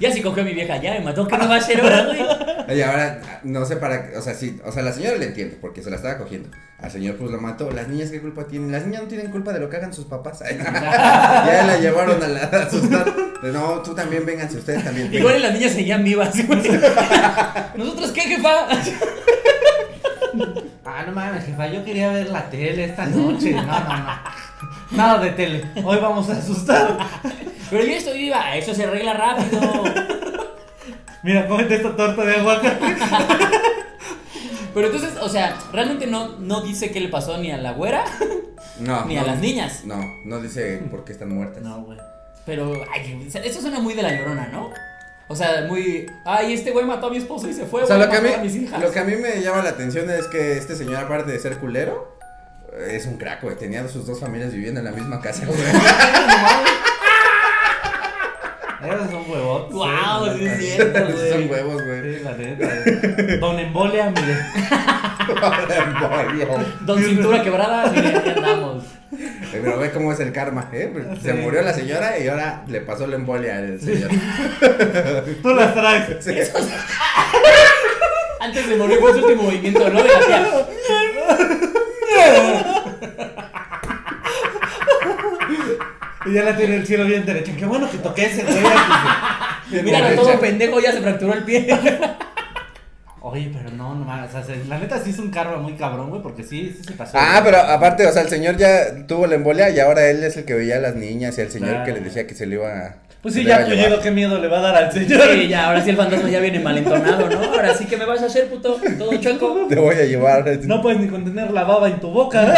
[0.00, 2.06] Ya si cogió a mi vieja, ya me mató, ¿qué me va a hacer ahora,
[2.06, 2.20] güey?
[2.70, 5.58] Oye, ahora, no sé para qué, o sea, sí, o sea, la señora le entiende,
[5.60, 6.48] porque se la estaba cogiendo.
[6.78, 7.70] Al señor pues lo mató.
[7.70, 8.72] Las niñas, ¿qué culpa tienen?
[8.72, 10.38] Las niñas no tienen culpa de lo que hagan sus papás.
[10.50, 13.14] ya la llevaron a, la, a asustar.
[13.42, 15.12] No, tú también vénganse, ustedes también.
[15.12, 15.42] Igual y vengan".
[15.42, 16.62] las niñas seguían vivas, güey.
[17.76, 18.68] ¿Nosotros qué, jefa?
[20.84, 23.52] Ah, no mames, jefa, yo quería ver la tele esta noche.
[23.52, 24.20] No, no, no.
[24.92, 25.64] Nada de tele.
[25.84, 26.96] Hoy vamos a asustar.
[27.70, 29.60] Pero yo estoy viva, eso se arregla rápido.
[31.22, 32.96] Mira, cómete esta torta de aguacate.
[34.74, 38.04] Pero entonces, o sea, realmente no, no dice qué le pasó ni a la güera
[38.78, 39.04] No.
[39.04, 39.84] ni no, a las niñas.
[39.84, 41.62] No, no dice por qué están muertas.
[41.62, 41.98] No, güey.
[42.46, 44.70] Pero, ay, eso suena muy de la llorona, ¿no?
[45.28, 46.06] O sea, muy.
[46.24, 47.82] Ay, este güey mató a mi esposo y se fue.
[47.82, 48.80] O sea, lo que, a mí, matar mis hijas.
[48.80, 51.58] lo que a mí me llama la atención es que este señor, aparte de ser
[51.58, 52.16] culero,
[52.88, 53.56] es un crack, güey.
[53.56, 55.58] Tenía sus dos familias viviendo en la misma casa, güey.
[58.82, 59.72] Esos son huevotes.
[59.74, 61.48] Guau, eh, sí la es cierto, Son güey.
[61.48, 62.14] huevos, güey.
[62.16, 63.36] Sí, la neta.
[63.38, 64.36] Don Embolia, mire.
[66.86, 68.84] Don Cintura Quebrada, mire, aquí andamos.
[69.52, 70.92] Pero ve cómo es el karma, ¿eh?
[71.22, 71.38] Se Sí.
[71.38, 74.10] murió la señora y ahora le pasó la embolia al señor.
[75.42, 76.16] Tú las traes.
[76.24, 76.34] Sí.
[78.40, 80.02] Antes de morir fue su último movimiento, ¿no?
[80.02, 80.46] De la tía.
[86.30, 87.52] Y ya la tiene el cielo bien derecho.
[87.58, 88.56] Qué bueno que toqué ese güey.
[89.84, 91.66] Mira, todo pendejo ya se fracturó el pie.
[93.22, 94.30] Oye, pero no, no mames.
[94.30, 96.84] O sea, se- la neta sí es un karma muy cabrón, güey, porque sí, sí
[96.84, 97.18] se pasó.
[97.20, 100.36] Ah, pero aparte, o sea, el señor ya tuvo la embolia y ahora él es
[100.38, 101.84] el que veía a las niñas y al señor Claro.
[101.84, 102.94] que le decía que se le iba a.
[103.20, 105.20] Pues sí, ya hielo, qué miedo le va a dar al señor.
[105.34, 107.44] Sí, ya, ahora sí el fantasma ya viene malentonado, ¿no?
[107.52, 108.80] Ahora sí que me vas a hacer, puto.
[108.98, 109.66] Todo chueco.
[109.68, 110.42] Te voy a llevar.
[110.62, 112.54] No puedes ni contener la baba en tu boca.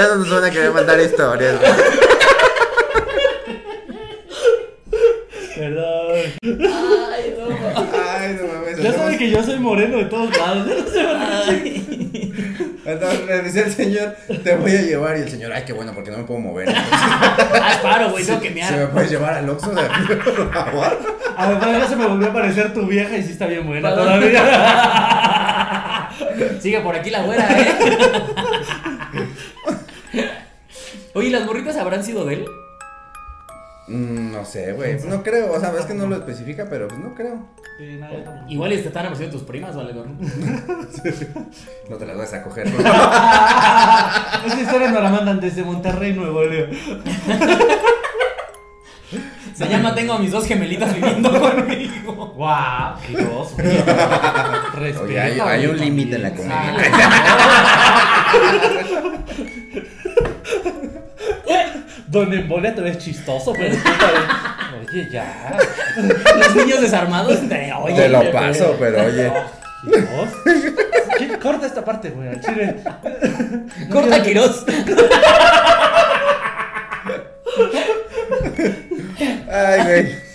[0.00, 1.60] Ya no nos van a querer mandar historias.
[1.60, 1.72] güey.
[5.54, 6.16] Perdón.
[6.42, 7.44] Ay, no.
[8.08, 8.82] Ay, no mames.
[8.82, 10.66] Ya saben que yo soy moreno de todos lados.
[10.94, 11.82] ya no qué.
[11.86, 12.32] Ay.
[12.86, 15.18] Entonces le dice el señor, te voy a llevar.
[15.18, 16.70] Y el señor, ay, qué bueno, porque no me puedo mover.
[16.70, 20.98] Haz paro, güey, tengo que ¿Se me puedes llevar al Oxxo de aquí, por favor?
[21.36, 24.40] Además ya se me volvió a aparecer tu vieja y sí está bien buena todavía.
[26.60, 27.74] Sigue por aquí la güera, ¿eh?
[31.20, 32.46] Oye, ¿las morritas habrán sido de él?
[33.88, 34.92] Mm, no sé, güey.
[34.92, 35.52] Pues no creo.
[35.52, 37.46] O sea, es que no lo especifica, pero pues no creo.
[37.76, 38.46] Sí, no, yo tampoco.
[38.48, 40.04] Igual y te están apareciendo tus primas, vale, ¿no?
[41.90, 42.66] No te las vas a coger.
[44.46, 46.70] Esa historia nos la mandan desde Monterrey, Nuevo León.
[49.54, 52.32] Se llama Tengo a mis dos gemelitas viviendo conmigo.
[52.34, 52.94] ¡Guau!
[54.74, 55.02] Respeta.
[55.02, 56.76] Oye, hay, hay un límite en la también.
[62.10, 65.56] Don Embolia te ves chistoso, pero tú también- Oye, ya.
[66.36, 67.94] Los niños desarmados de oye.
[67.94, 69.30] Te lo paso, pero oye.
[69.84, 70.28] Dios.
[71.16, 72.28] ¿Quién corta esta parte, güey?
[72.28, 72.76] al chile.
[73.90, 74.64] Corta Quiroz.
[79.52, 80.29] Ay, güey.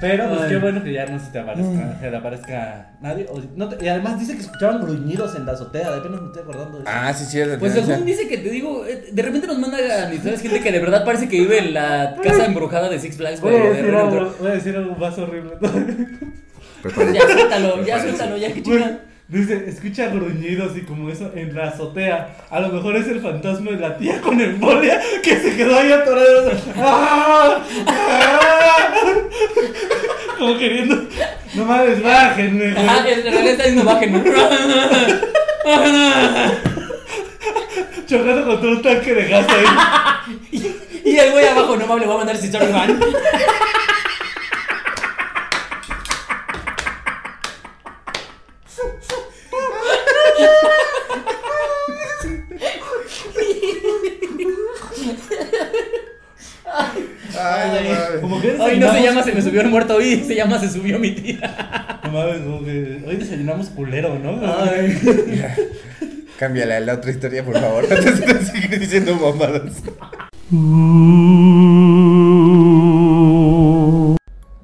[0.00, 0.48] Pero pues Ay.
[0.50, 3.26] qué bueno que ya no se te aparezca, se te aparezca nadie.
[3.28, 6.26] O- no te- y además dice que escuchaban gruñidos en la azotea, de apenas me
[6.28, 6.92] estoy acordando de eso.
[6.94, 7.58] Ah, sí, cierto.
[7.58, 9.78] Pues según dice que te digo, eh, de repente nos manda
[10.12, 13.38] historias gente que de verdad parece que vive en la casa embrujada de Six Flags.
[13.40, 15.52] a güey, de decir Reino algo, voy a decir algo más horrible.
[17.12, 19.00] Ya suéltalo, ya suéltalo, ya que chinga.
[19.28, 22.34] Dice, escucha gruñidos y como eso en la azotea.
[22.48, 25.92] A lo mejor es el fantasma de la tía con embolia que se quedó ahí
[25.92, 26.52] atorada.
[26.78, 27.62] ¡Ah!
[27.86, 28.94] ¡Ah!
[30.38, 31.04] Como queriendo.
[31.54, 32.72] No mames, bájenme.
[32.72, 32.86] güey.
[32.86, 34.24] Ajá, en realidad está diciendo bajen.
[38.06, 40.66] Chocando contra un tanque de gas ahí.
[41.04, 43.00] Y el güey abajo, no mames, le voy a mandar ese Iván.
[58.68, 61.12] Hoy no se llama Se me subió el muerto, hoy se llama Se subió mi
[61.12, 62.00] tía.
[62.04, 64.40] No mames, como que hoy desayunamos culero, ¿no?
[64.44, 64.98] Ay.
[66.38, 67.84] Cámbiale a la otra historia, por favor.
[67.90, 69.82] Antes de seguir diciendo mamadas.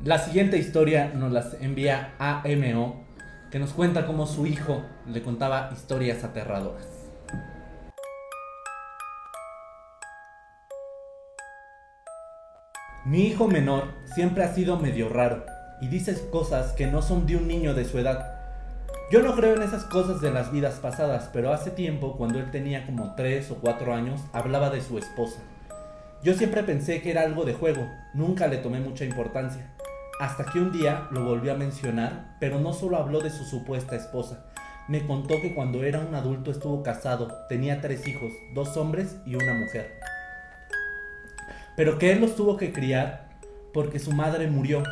[0.05, 3.05] La siguiente historia nos las envía AMO,
[3.51, 6.94] que nos cuenta cómo su hijo le contaba historias aterradoras.
[13.07, 15.45] Mi hijo menor siempre ha sido medio raro
[15.79, 18.33] y dice cosas que no son de un niño de su edad.
[19.11, 22.51] Yo no creo en esas cosas de las vidas pasadas, pero hace tiempo, cuando él
[22.51, 25.41] tenía como 3 o 4 años, hablaba de su esposa.
[26.23, 29.71] Yo siempre pensé que era algo de juego, nunca le tomé mucha importancia.
[30.19, 33.97] Hasta que un día lo volvió a mencionar, pero no solo habló de su supuesta
[33.97, 34.47] esposa.
[34.89, 39.35] Me contó que cuando era un adulto estuvo casado, tenía tres hijos, dos hombres y
[39.35, 39.93] una mujer.
[41.77, 43.29] Pero que él los tuvo que criar
[43.73, 44.83] porque su madre murió.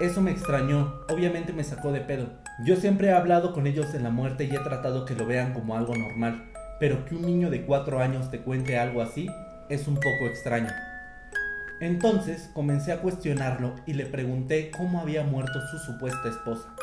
[0.00, 2.28] Eso me extrañó, obviamente me sacó de pedo.
[2.64, 5.52] Yo siempre he hablado con ellos de la muerte y he tratado que lo vean
[5.52, 9.28] como algo normal, pero que un niño de cuatro años te cuente algo así
[9.68, 10.70] es un poco extraño.
[11.80, 16.74] Entonces comencé a cuestionarlo y le pregunté cómo había muerto su supuesta esposa.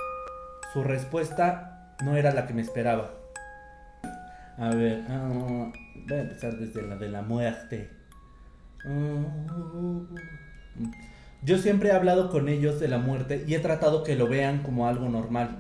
[0.74, 3.12] Su respuesta no era la que me esperaba.
[4.58, 5.72] A ver, ah,
[6.08, 7.92] voy a empezar desde la de la muerte.
[11.44, 14.64] Yo siempre he hablado con ellos de la muerte y he tratado que lo vean
[14.64, 15.60] como algo normal,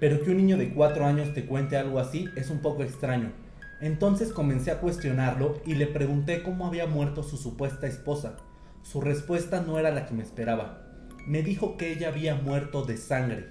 [0.00, 3.32] pero que un niño de 4 años te cuente algo así es un poco extraño.
[3.80, 8.36] Entonces comencé a cuestionarlo y le pregunté cómo había muerto su supuesta esposa.
[8.82, 10.84] Su respuesta no era la que me esperaba.
[11.26, 13.46] Me dijo que ella había muerto de sangre.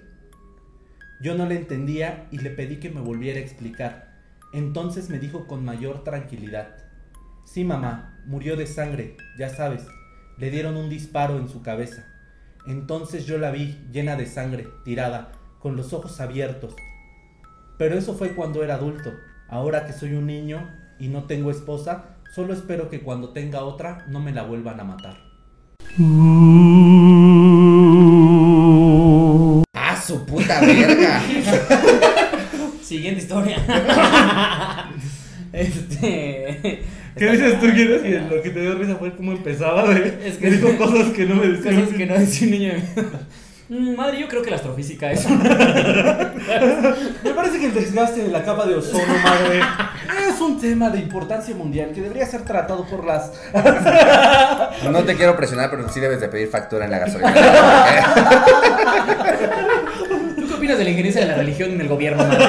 [1.21, 4.15] Yo no le entendía y le pedí que me volviera a explicar.
[4.51, 6.75] Entonces me dijo con mayor tranquilidad.
[7.45, 9.87] Sí, mamá, murió de sangre, ya sabes.
[10.37, 12.05] Le dieron un disparo en su cabeza.
[12.67, 16.75] Entonces yo la vi llena de sangre, tirada, con los ojos abiertos.
[17.77, 19.13] Pero eso fue cuando era adulto.
[19.47, 24.05] Ahora que soy un niño y no tengo esposa, solo espero que cuando tenga otra
[24.09, 25.17] no me la vuelvan a matar.
[29.73, 31.21] ¡Ah, su puta verga!
[32.81, 34.75] Siguiente historia.
[35.53, 36.83] este.
[37.17, 38.05] ¿Qué dices tú, quieres?
[38.05, 40.19] Y lo que te dio risa fue cómo empezaba de...
[40.23, 41.75] Es que- dijo cosas que no me decían.
[41.81, 42.81] Cosas que no decía un niño de
[43.69, 45.27] Mm, Madre, yo creo que la astrofísica es.
[45.29, 45.41] Me
[47.35, 49.59] parece que el desgaste de la capa de ozono, madre,
[50.29, 53.33] es un tema de importancia mundial que debería ser tratado por las.
[54.89, 57.33] No te quiero presionar, pero sí debes de pedir factura en la gasolina.
[60.37, 62.45] ¿Tú qué opinas de la injerencia de la religión en el gobierno, madre?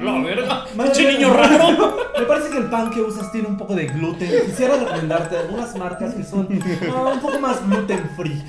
[0.00, 0.57] La verga.
[0.84, 1.96] Pinche niño raro.
[2.18, 4.30] Me parece que el pan que usas tiene un poco de gluten.
[4.46, 6.48] Quisiera recomendarte algunas marcas que son
[6.90, 8.42] ah, un poco más gluten free.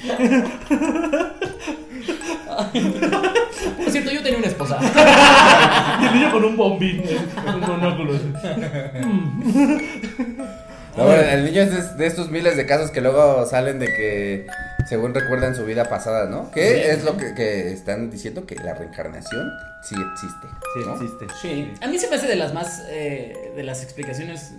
[3.78, 4.80] Por cierto, yo tenía una esposa.
[6.02, 7.04] Y el niño con un bombín,
[7.46, 8.14] un monóculo.
[11.00, 13.88] No, bueno, el niño es de, de estos miles de casos que luego salen de
[13.88, 14.48] que
[14.88, 16.52] según recuerdan su vida pasada, ¿no?
[16.52, 16.82] Que Sí.
[16.90, 19.50] es lo que, que están diciendo que la reencarnación
[19.84, 20.48] sí existe.
[20.74, 20.94] Sí, ¿no?
[20.94, 21.26] existe.
[21.42, 21.74] Sí.
[21.82, 22.84] A mí se me hace de las más.
[22.90, 24.52] eh, de las explicaciones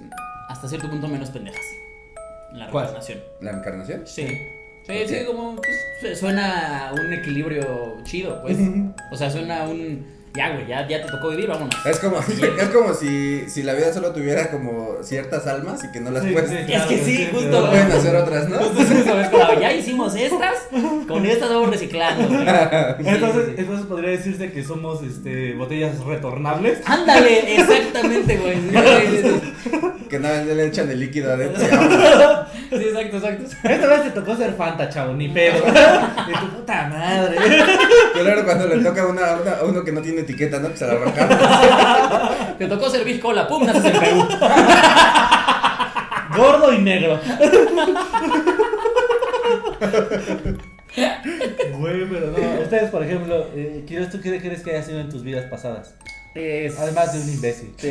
[0.49, 1.61] hasta cierto punto menos pendejas.
[2.53, 2.87] La ¿Cuál?
[2.87, 3.19] reencarnación.
[3.41, 4.03] ¿La reencarnación?
[4.07, 4.27] Sí.
[4.87, 5.57] Sí, ¿Por sí, como
[6.01, 8.57] pues, suena un equilibrio chido, pues.
[9.13, 10.20] O sea, suena un.
[10.35, 11.75] Ya, güey, ya, ya te tocó vivir, vámonos.
[11.85, 16.01] Es como, es como si, si la vida solo tuviera como ciertas almas y que
[16.01, 18.61] no las Sí, puedes, sí, Es que sí, justo, no pueden hacer otras, ¿no?
[18.61, 19.29] Entonces, ¿sabes?
[19.29, 20.55] Como, ya hicimos estas,
[21.09, 22.23] con estas vamos reciclando.
[23.01, 23.55] Entonces, sí, sí.
[23.59, 26.79] entonces podría decirse que somos este, botellas retornables.
[26.85, 28.61] Ándale, exactamente, güey.
[30.11, 31.65] Que nada más le echan el líquido adentro
[32.79, 33.45] sí, exacto, exacto.
[33.63, 35.65] Esta vez te tocó ser Fanta, chavo, ni pedo.
[35.65, 37.37] De tu puta madre.
[38.29, 40.69] Ahora cuando le toca a, una, una- a uno que no tiene etiqueta, ¿no?
[40.71, 41.29] Que se la arrancan.
[42.59, 44.29] Te tocó servir cola, pum, naces en Perú.
[46.37, 47.19] Gordo y negro.
[51.79, 52.61] Güey, pero no.
[52.63, 55.95] Ustedes, por ejemplo, eh, ¿tú qué crees que haya sido en tus vidas pasadas?
[56.35, 57.73] Es- Además de un imbécil.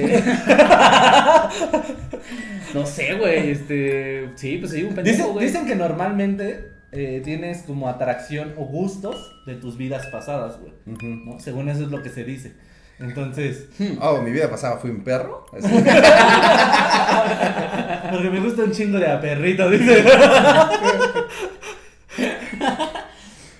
[2.73, 4.29] No sé, güey, este...
[4.35, 5.45] Sí, pues sí, un pendejo, Dicen, güey.
[5.47, 10.73] dicen que normalmente eh, tienes como atracción o gustos de tus vidas pasadas, güey.
[10.85, 11.39] ¿no?
[11.39, 12.53] Según eso es lo que se dice.
[12.99, 13.67] Entonces,
[14.01, 15.45] Oh, mi vida pasada fui un perro.
[15.53, 15.67] Así.
[18.11, 20.03] porque me gusta un chingo de a perrito, dice.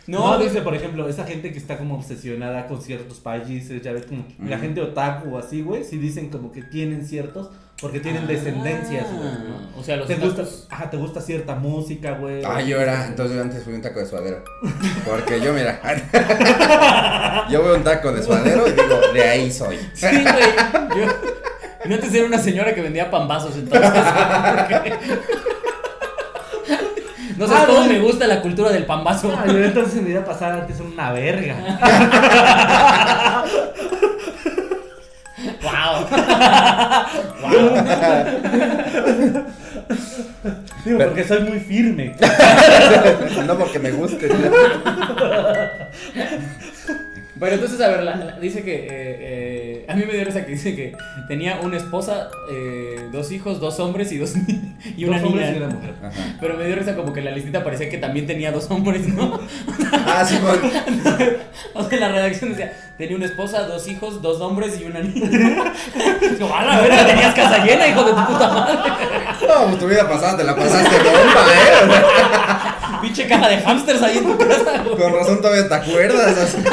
[0.10, 3.92] No, No, dice, por ejemplo, esa gente que está como obsesionada con ciertos países, ya
[3.92, 8.00] ves, como la gente otaku o así, güey, sí dicen como que tienen ciertos, porque
[8.00, 9.58] tienen descendencias, güey, ¿no?
[9.60, 12.42] Ah, O sea, los Te gusta, ajá, te gusta cierta música, güey.
[12.44, 14.44] Ah, yo era, entonces yo antes fui un taco de suadero.
[15.06, 15.80] Porque yo, mira,
[17.52, 19.78] yo veo un taco de suadero y digo, de ahí soy.
[19.94, 21.00] Sí, güey.
[21.00, 21.06] Yo,
[21.88, 23.92] yo antes era una señora que vendía pambazos, entonces.
[27.40, 27.86] No sé Ah, cómo no.
[27.88, 29.34] me gusta la cultura del pambazo.
[29.36, 31.56] Ah, yo entonces en mi vida pasada antes era una verga.
[35.64, 36.06] Wow.
[40.86, 42.16] Digo, Pero- porque soy muy firme.
[43.48, 44.28] No porque me guste.
[47.36, 48.76] Bueno, entonces, a ver, la- la- dice que.
[48.76, 49.59] eh, eh,
[49.90, 50.96] a mí me dio risa que dice que
[51.28, 54.34] tenía una esposa, eh, dos hijos, dos hombres y dos
[54.96, 55.60] y una Dos hombres niña.
[55.60, 55.96] y una mujer.
[56.04, 56.22] Ajá.
[56.40, 59.40] Pero me dio risa como que la listita parecía que también tenía dos hombres, ¿no?
[60.06, 60.38] Ah, sí,
[61.74, 65.00] con, O sea, la redacción decía, tenía una esposa, dos hijos, dos hombres y una
[65.02, 65.30] niña.
[66.40, 68.78] Como, a la verga, tenías casa llena, hijo de tu puta madre.
[69.48, 73.00] No, pues tu vida pasada te la pasaste bomba, ¿eh?
[73.02, 74.98] Pinche caja de hamsters ahí en tu casa, güey.
[74.98, 76.56] con razón todavía te acuerdas.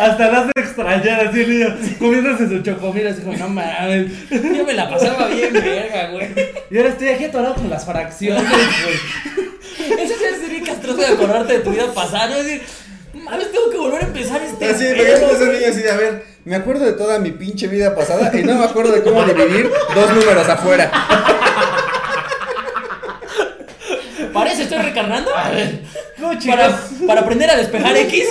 [0.00, 4.06] Hasta la hace extrañar así el niño comiéndose su chocomil así como, no mames.
[4.30, 6.28] Yo me la pasaba bien, verga, güey.
[6.70, 10.00] Y ahora estoy aquí atorado con las fracciones, güey.
[10.00, 12.36] Eso sí es bien castroso de acordarte de tu vida pasada, ¿no?
[12.36, 12.62] Es decir,
[13.14, 14.96] mames, tengo que volver a empezar este Así, güey".
[14.96, 18.54] niño así de, a ver, me acuerdo de toda mi pinche vida pasada y no
[18.56, 20.90] me acuerdo de cómo dividir dos números afuera.
[24.32, 25.34] ¿Para eso estoy recarnando?
[25.36, 25.80] A ver,
[26.18, 26.56] No, chicos.
[26.56, 28.24] para, para aprender a despejar X.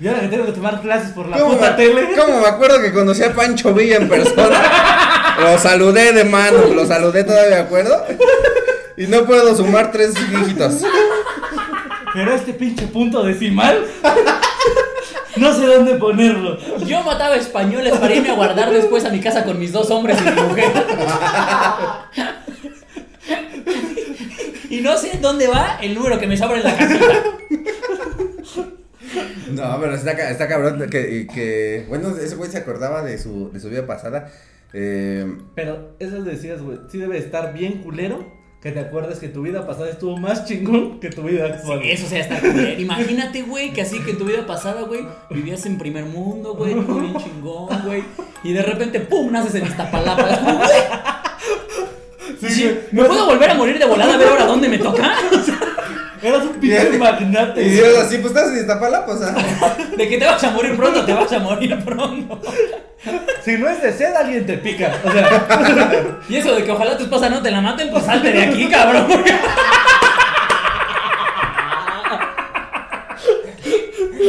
[0.00, 2.08] Y ahora que tengo que tomar clases por la ¿Cómo puta me, tele.
[2.16, 5.36] cómo me acuerdo que conocí a Pancho Villa en persona?
[5.40, 8.04] Lo saludé de mano, lo saludé todavía, ¿de acuerdo?
[8.98, 10.82] Y no puedo sumar tres dígitos.
[12.12, 13.86] Pero este pinche punto decimal.
[15.36, 16.58] No sé dónde ponerlo.
[16.84, 20.18] Yo mataba españoles para irme a guardar después a mi casa con mis dos hombres
[20.20, 20.72] y mi mujer.
[24.68, 27.04] Y no sé dónde va el número que me sobra en la casita.
[29.52, 33.68] No, pero está, está cabrón que, bueno, ese güey se acordaba de su, de su
[33.70, 34.30] vida pasada.
[34.72, 38.24] Eh, Pero eso decías, güey, sí debe estar bien culero
[38.62, 41.80] que te acuerdes que tu vida pasada estuvo más chingón que tu vida actual.
[41.82, 42.80] Eso sea estar culero.
[42.80, 46.74] Imagínate, güey, que así que en tu vida pasada, güey, vivías en primer mundo, güey,
[46.74, 48.04] todo bien chingón, güey.
[48.44, 49.32] Y de repente, ¡pum!
[49.32, 50.30] naces en Iztapalapa.
[50.30, 50.70] Es como, güey,
[52.40, 52.76] Sí, sí, güey.
[52.92, 55.10] ¿me puedo volver a morir de volada a ver ahora dónde me toca?
[56.22, 57.62] O sea, Pinche magnate.
[57.62, 59.34] Y Dios así, pues estás en Iztapalapa, o sea.
[59.96, 62.40] De que te vas a morir pronto, te vas a morir pronto.
[63.42, 64.92] Si no es de sed, alguien te pica.
[65.02, 68.30] O sea, Y eso de que ojalá tu esposa no te la maten, pues salte
[68.32, 69.06] de aquí, cabrón.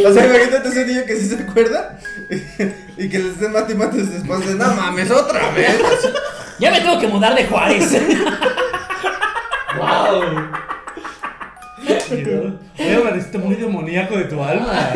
[0.04, 2.00] O sea, imagínate ese niño que sí se acuerda
[2.98, 4.48] y que le estén mate y mate a su esposa.
[4.48, 5.80] de, No mames, otra vez.
[6.60, 7.92] Ya me tengo que mudar de Juárez.
[9.78, 10.61] wow.
[12.14, 14.92] Oye, pareciste muy demoníaco de tu alma.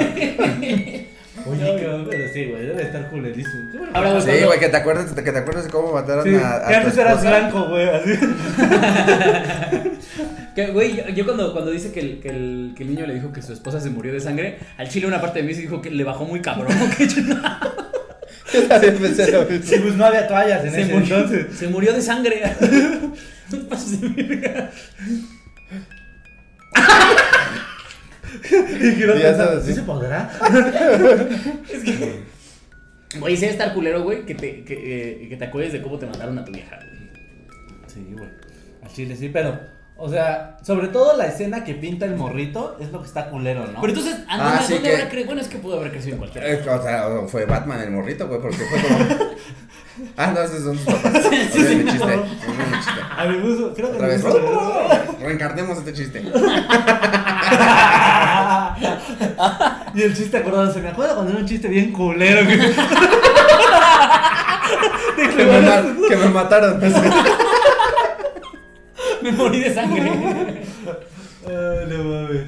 [1.47, 3.71] Oye, cabrón, pero sí, güey, debe estar culerísimo.
[3.71, 4.21] Qué bueno que Ahora.
[4.21, 6.75] Sí, güey, que te acuerdas, que te acuerdas de cómo mataron Sí, a, a que
[6.75, 8.13] antes eras blanco, güey, así.
[10.55, 13.15] Que, güey, yo, yo cuando, cuando dice que el, que, el, que el niño le
[13.15, 15.59] dijo que su esposa se murió de sangre, al chile una parte de mí se
[15.61, 16.73] dijo que le bajó muy cabrón.
[16.97, 17.05] que
[18.53, 19.65] Yo también pensé lo mismo.
[19.65, 21.47] Sí, pues no había toallas en se, ese murió, entonces.
[21.57, 22.41] se murió de sangre.
[28.51, 29.79] Y quiero Ya pensar, sabes, ¿sí sí.
[29.79, 30.29] se podrá?
[31.71, 32.23] Es que.
[33.19, 34.73] Güey, sí estar culero, güey, que te, que,
[35.23, 37.09] eh, que te acuerdes de cómo te mataron a tu vieja, güey.
[37.87, 38.29] Sí, güey.
[38.83, 39.57] Al chile sí, pero,
[39.97, 43.65] o sea, sobre todo la escena que pinta el morrito es lo que está culero,
[43.67, 43.79] ¿no?
[43.81, 45.25] Pero entonces, ¿a Ah, dónde, sí dónde que- habrá crecido?
[45.27, 48.27] Bueno, es que pudo haber crecido en cualquier Eh, O sea, fue Batman el morrito,
[48.27, 48.97] güey, porque fue como.
[50.17, 51.23] Ah, no, esos son sus papás.
[51.53, 51.91] Sí, sí, mi no.
[51.93, 52.05] chiste.
[52.13, 53.01] olviden mi chiste.
[53.17, 54.21] A mi gusto, creo que Otra vez.
[55.21, 56.21] Reencarnemos este chiste.
[59.93, 62.45] y el chiste acordado, se me acuerda cuando era un chiste bien culero.
[62.45, 62.57] Que,
[65.15, 66.81] Que me, que me mataron.
[69.25, 70.01] Me morí de sangre.
[71.47, 72.41] Ay, no mames.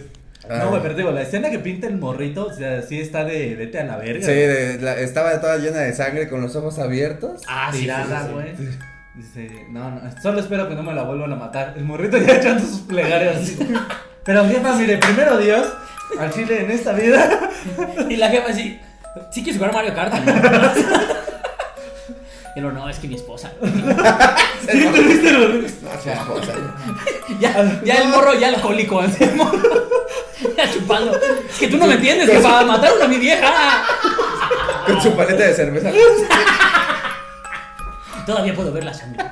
[0.49, 0.59] Ay.
[0.59, 3.55] No, güey, pero digo, la escena que pinta el morrito, o sea, sí está de
[3.55, 4.25] vete a la verga.
[4.25, 7.41] Sí, de- la- estaba toda llena de sangre con los ojos abiertos.
[7.47, 8.33] Ah, sí, tirada, sí, sí.
[8.33, 8.47] güey.
[9.15, 11.73] Dice, no, no, solo espero que no me la vuelvan a matar.
[11.75, 13.57] El morrito ya echando sus plegarias así.
[14.23, 15.67] Pero jefa, mire, primero Dios,
[16.19, 17.49] al chile en esta vida.
[18.09, 18.79] Y la jefa así,
[19.31, 20.13] sí quieres jugar Mario Kart,
[22.61, 23.51] luego, no, es que mi esposa.
[24.67, 24.83] Sí.
[24.83, 24.91] No.
[27.39, 29.87] Ya, ya el morro, ya alcohólico, el morro.
[30.57, 31.15] Ya chupando.
[31.49, 33.83] Es que tú no me entiendes, que para mataron a mi vieja.
[34.85, 35.91] Con su paleta de cerveza.
[38.25, 39.23] Todavía puedo ver la sangre.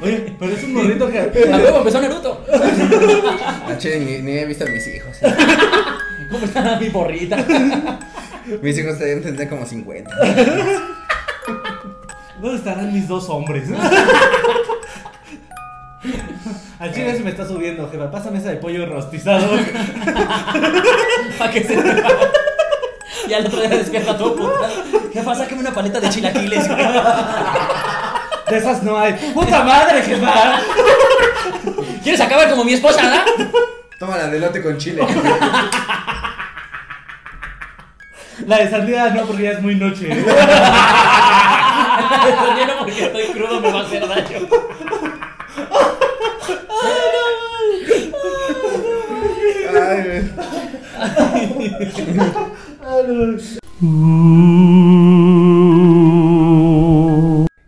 [0.00, 1.18] Oye, pero es un morrito que.
[1.18, 2.44] A huevo empezó Naruto.
[3.78, 5.16] Che, ni, ni he visto a mis hijos.
[6.30, 7.36] ¿Cómo está mi porrita?
[8.62, 10.10] Mis hijos deben tener como 50.
[12.40, 13.68] ¿Dónde estarán mis dos hombres?
[16.78, 18.10] Al chile se me está subiendo, jefa.
[18.10, 19.48] Pásame esa de pollo rostizado.
[21.38, 21.74] Para que se
[23.28, 24.70] Y al otro día despierta todo puta.
[25.12, 26.68] Jefa, sáqueme una paleta de chilaquiles.
[26.68, 29.14] De esas no hay.
[29.34, 30.60] ¡Puta madre, jefa!
[32.02, 33.24] ¿Quieres acabar como mi esposa, verdad?
[33.98, 35.04] Toma la delote con chile.
[38.46, 40.08] La de sandía no, porque ya es muy noche.
[42.58, 44.38] Yo no porque estoy crudo me va a hacer daño.
[49.80, 50.30] Ay.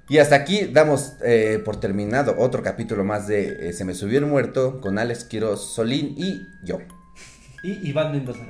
[0.09, 4.21] Y hasta aquí damos eh, por terminado otro capítulo más de eh, Se me subió
[4.21, 6.79] el muerto con Alex Quiroz Solín y yo.
[7.63, 8.45] Y Iván Mendoza.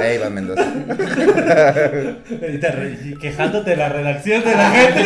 [0.00, 0.62] Ahí Iván Mendoza.
[2.30, 5.04] Y te re- y quejándote de la redacción de la gente.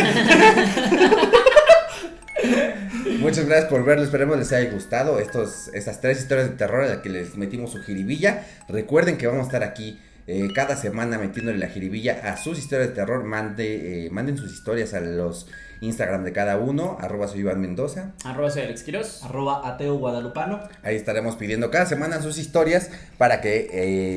[3.19, 6.87] Muchas gracias por verlo, esperemos les haya gustado estos, estas tres historias de terror a
[6.87, 8.43] las que les metimos su jiribilla.
[8.67, 12.89] Recuerden que vamos a estar aquí eh, cada semana metiéndole la jiribilla a sus historias
[12.89, 13.23] de terror.
[13.23, 15.47] Mande, eh, manden sus historias a los
[15.83, 18.13] Instagram de cada uno, arroba soy Iván Mendoza.
[18.23, 19.23] Arroba soy Alex Quiroz.
[19.23, 20.59] Arroba ateo guadalupano.
[20.81, 23.69] Ahí estaremos pidiendo cada semana sus historias para que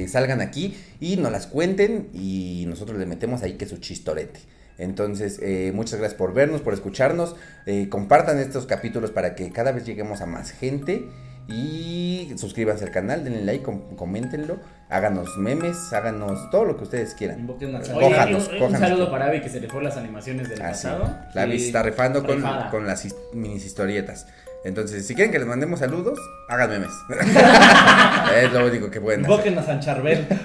[0.03, 4.41] eh, salgan aquí y nos las cuenten y nosotros le metemos ahí que su chistorete.
[4.79, 7.35] Entonces, eh, muchas gracias por vernos, por escucharnos.
[7.65, 11.09] Eh, compartan estos capítulos para que cada vez lleguemos a más gente.
[11.49, 14.59] Y suscríbanse al canal, denle like, com- coméntenlo,
[14.89, 17.49] háganos memes, háganos todo lo que ustedes quieran.
[17.49, 18.81] Oye, Cójanos, un, un cójanos.
[18.81, 20.87] saludo para Abby que se le fue las animaciones del Así.
[20.87, 21.17] pasado.
[21.35, 24.27] La Abby está rifando con, con las his- minis historietas.
[24.67, 26.91] Entonces, si quieren que les mandemos saludos, hagan memes.
[28.37, 29.31] es lo único que pueden hacer.
[29.33, 30.27] Invoquen a San Charbel.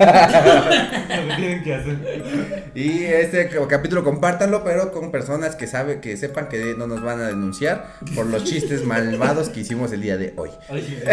[1.22, 2.72] Lo que tienen que hacer.
[2.76, 7.02] Y este ca- capítulo compártanlo, pero con personas que sabe, que sepan que no nos
[7.04, 10.52] van a denunciar por los chistes malvados que hicimos el día de hoy.
[10.70, 11.04] Oye,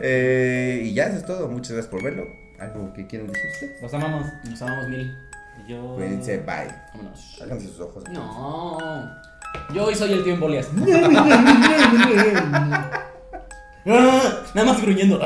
[0.00, 1.48] Eh, y ya eso es todo.
[1.48, 2.26] Muchas gracias por verlo.
[2.58, 3.82] ¿Algo que quieran decir ustedes?
[3.82, 4.26] los amamos.
[4.48, 5.12] Nos amamos mil.
[5.66, 5.94] Y yo.
[5.96, 6.68] Cuídense, bye.
[6.94, 7.38] Vámonos.
[7.42, 8.04] Háganse sus ojos.
[8.10, 8.78] No.
[9.72, 10.68] Yo hoy soy el tío en bolias.
[13.84, 15.20] Nada más gruñendo.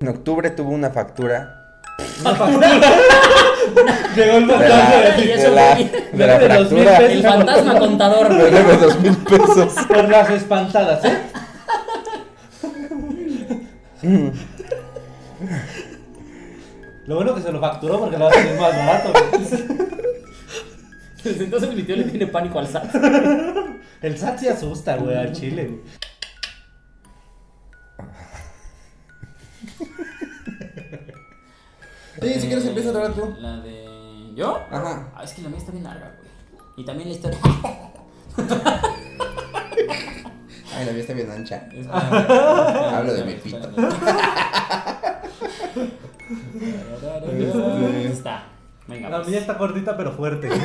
[0.00, 1.58] En octubre tuvo una factura
[4.16, 5.74] Llegó el de la, fantasma de la,
[6.12, 6.96] de la de fractura.
[6.98, 8.50] El fantasma contador, Me güey.
[8.52, 9.74] debe dos mil pesos.
[9.88, 11.18] por las espantadas, ¿eh?
[17.06, 19.12] Lo bueno que se lo facturó porque lo va a tener más barato.
[21.24, 22.94] Desde entonces mi tío le tiene pánico al SAT.
[24.02, 25.66] El SAT se asusta, güey, al chile.
[25.66, 25.80] güey.
[32.20, 33.34] Sí, si quieres empieza ahora tú.
[33.40, 34.32] La de.
[34.34, 34.56] ¿Yo?
[34.70, 35.08] Ajá.
[35.14, 36.30] Ah, es que la mía está bien larga, güey.
[36.76, 37.38] Y también la historia.
[40.74, 41.68] Ay, la vida está bien ancha.
[41.90, 43.58] Hablo Hablo de mi pito.
[48.10, 48.44] Está.
[48.86, 49.28] Venga, La pues.
[49.28, 50.48] mía está cortita pero fuerte.
[50.48, 50.60] güey.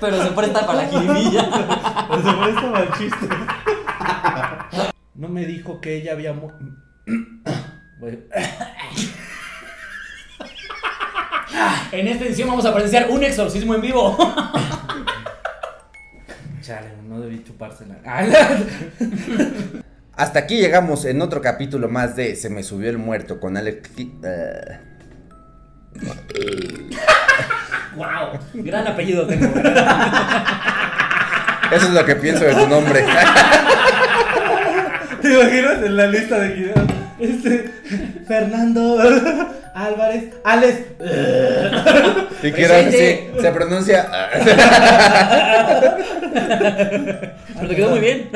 [0.00, 1.42] Pero se presta para la jiribilla.
[2.22, 3.28] Se me hizo mal chiste.
[5.14, 6.50] No me dijo que ella había mu-
[11.92, 14.16] En esta edición vamos a presenciar un exorcismo en vivo.
[16.60, 17.96] Chale, no debí chupársela.
[20.16, 23.90] Hasta aquí llegamos en otro capítulo más de Se me subió el muerto con Alex.
[23.98, 24.78] eh,
[27.96, 28.38] wow.
[28.54, 29.46] Gran apellido tengo.
[31.70, 33.04] eso es lo que pienso de tu nombre.
[35.20, 36.80] ¿Te imaginas en la lista de videos?
[37.18, 37.70] Este,
[38.26, 38.98] Fernando
[39.74, 40.78] Álvarez, Alex.
[42.42, 44.08] y que sí, se pronuncia.
[47.54, 48.30] Pero te quedó muy bien.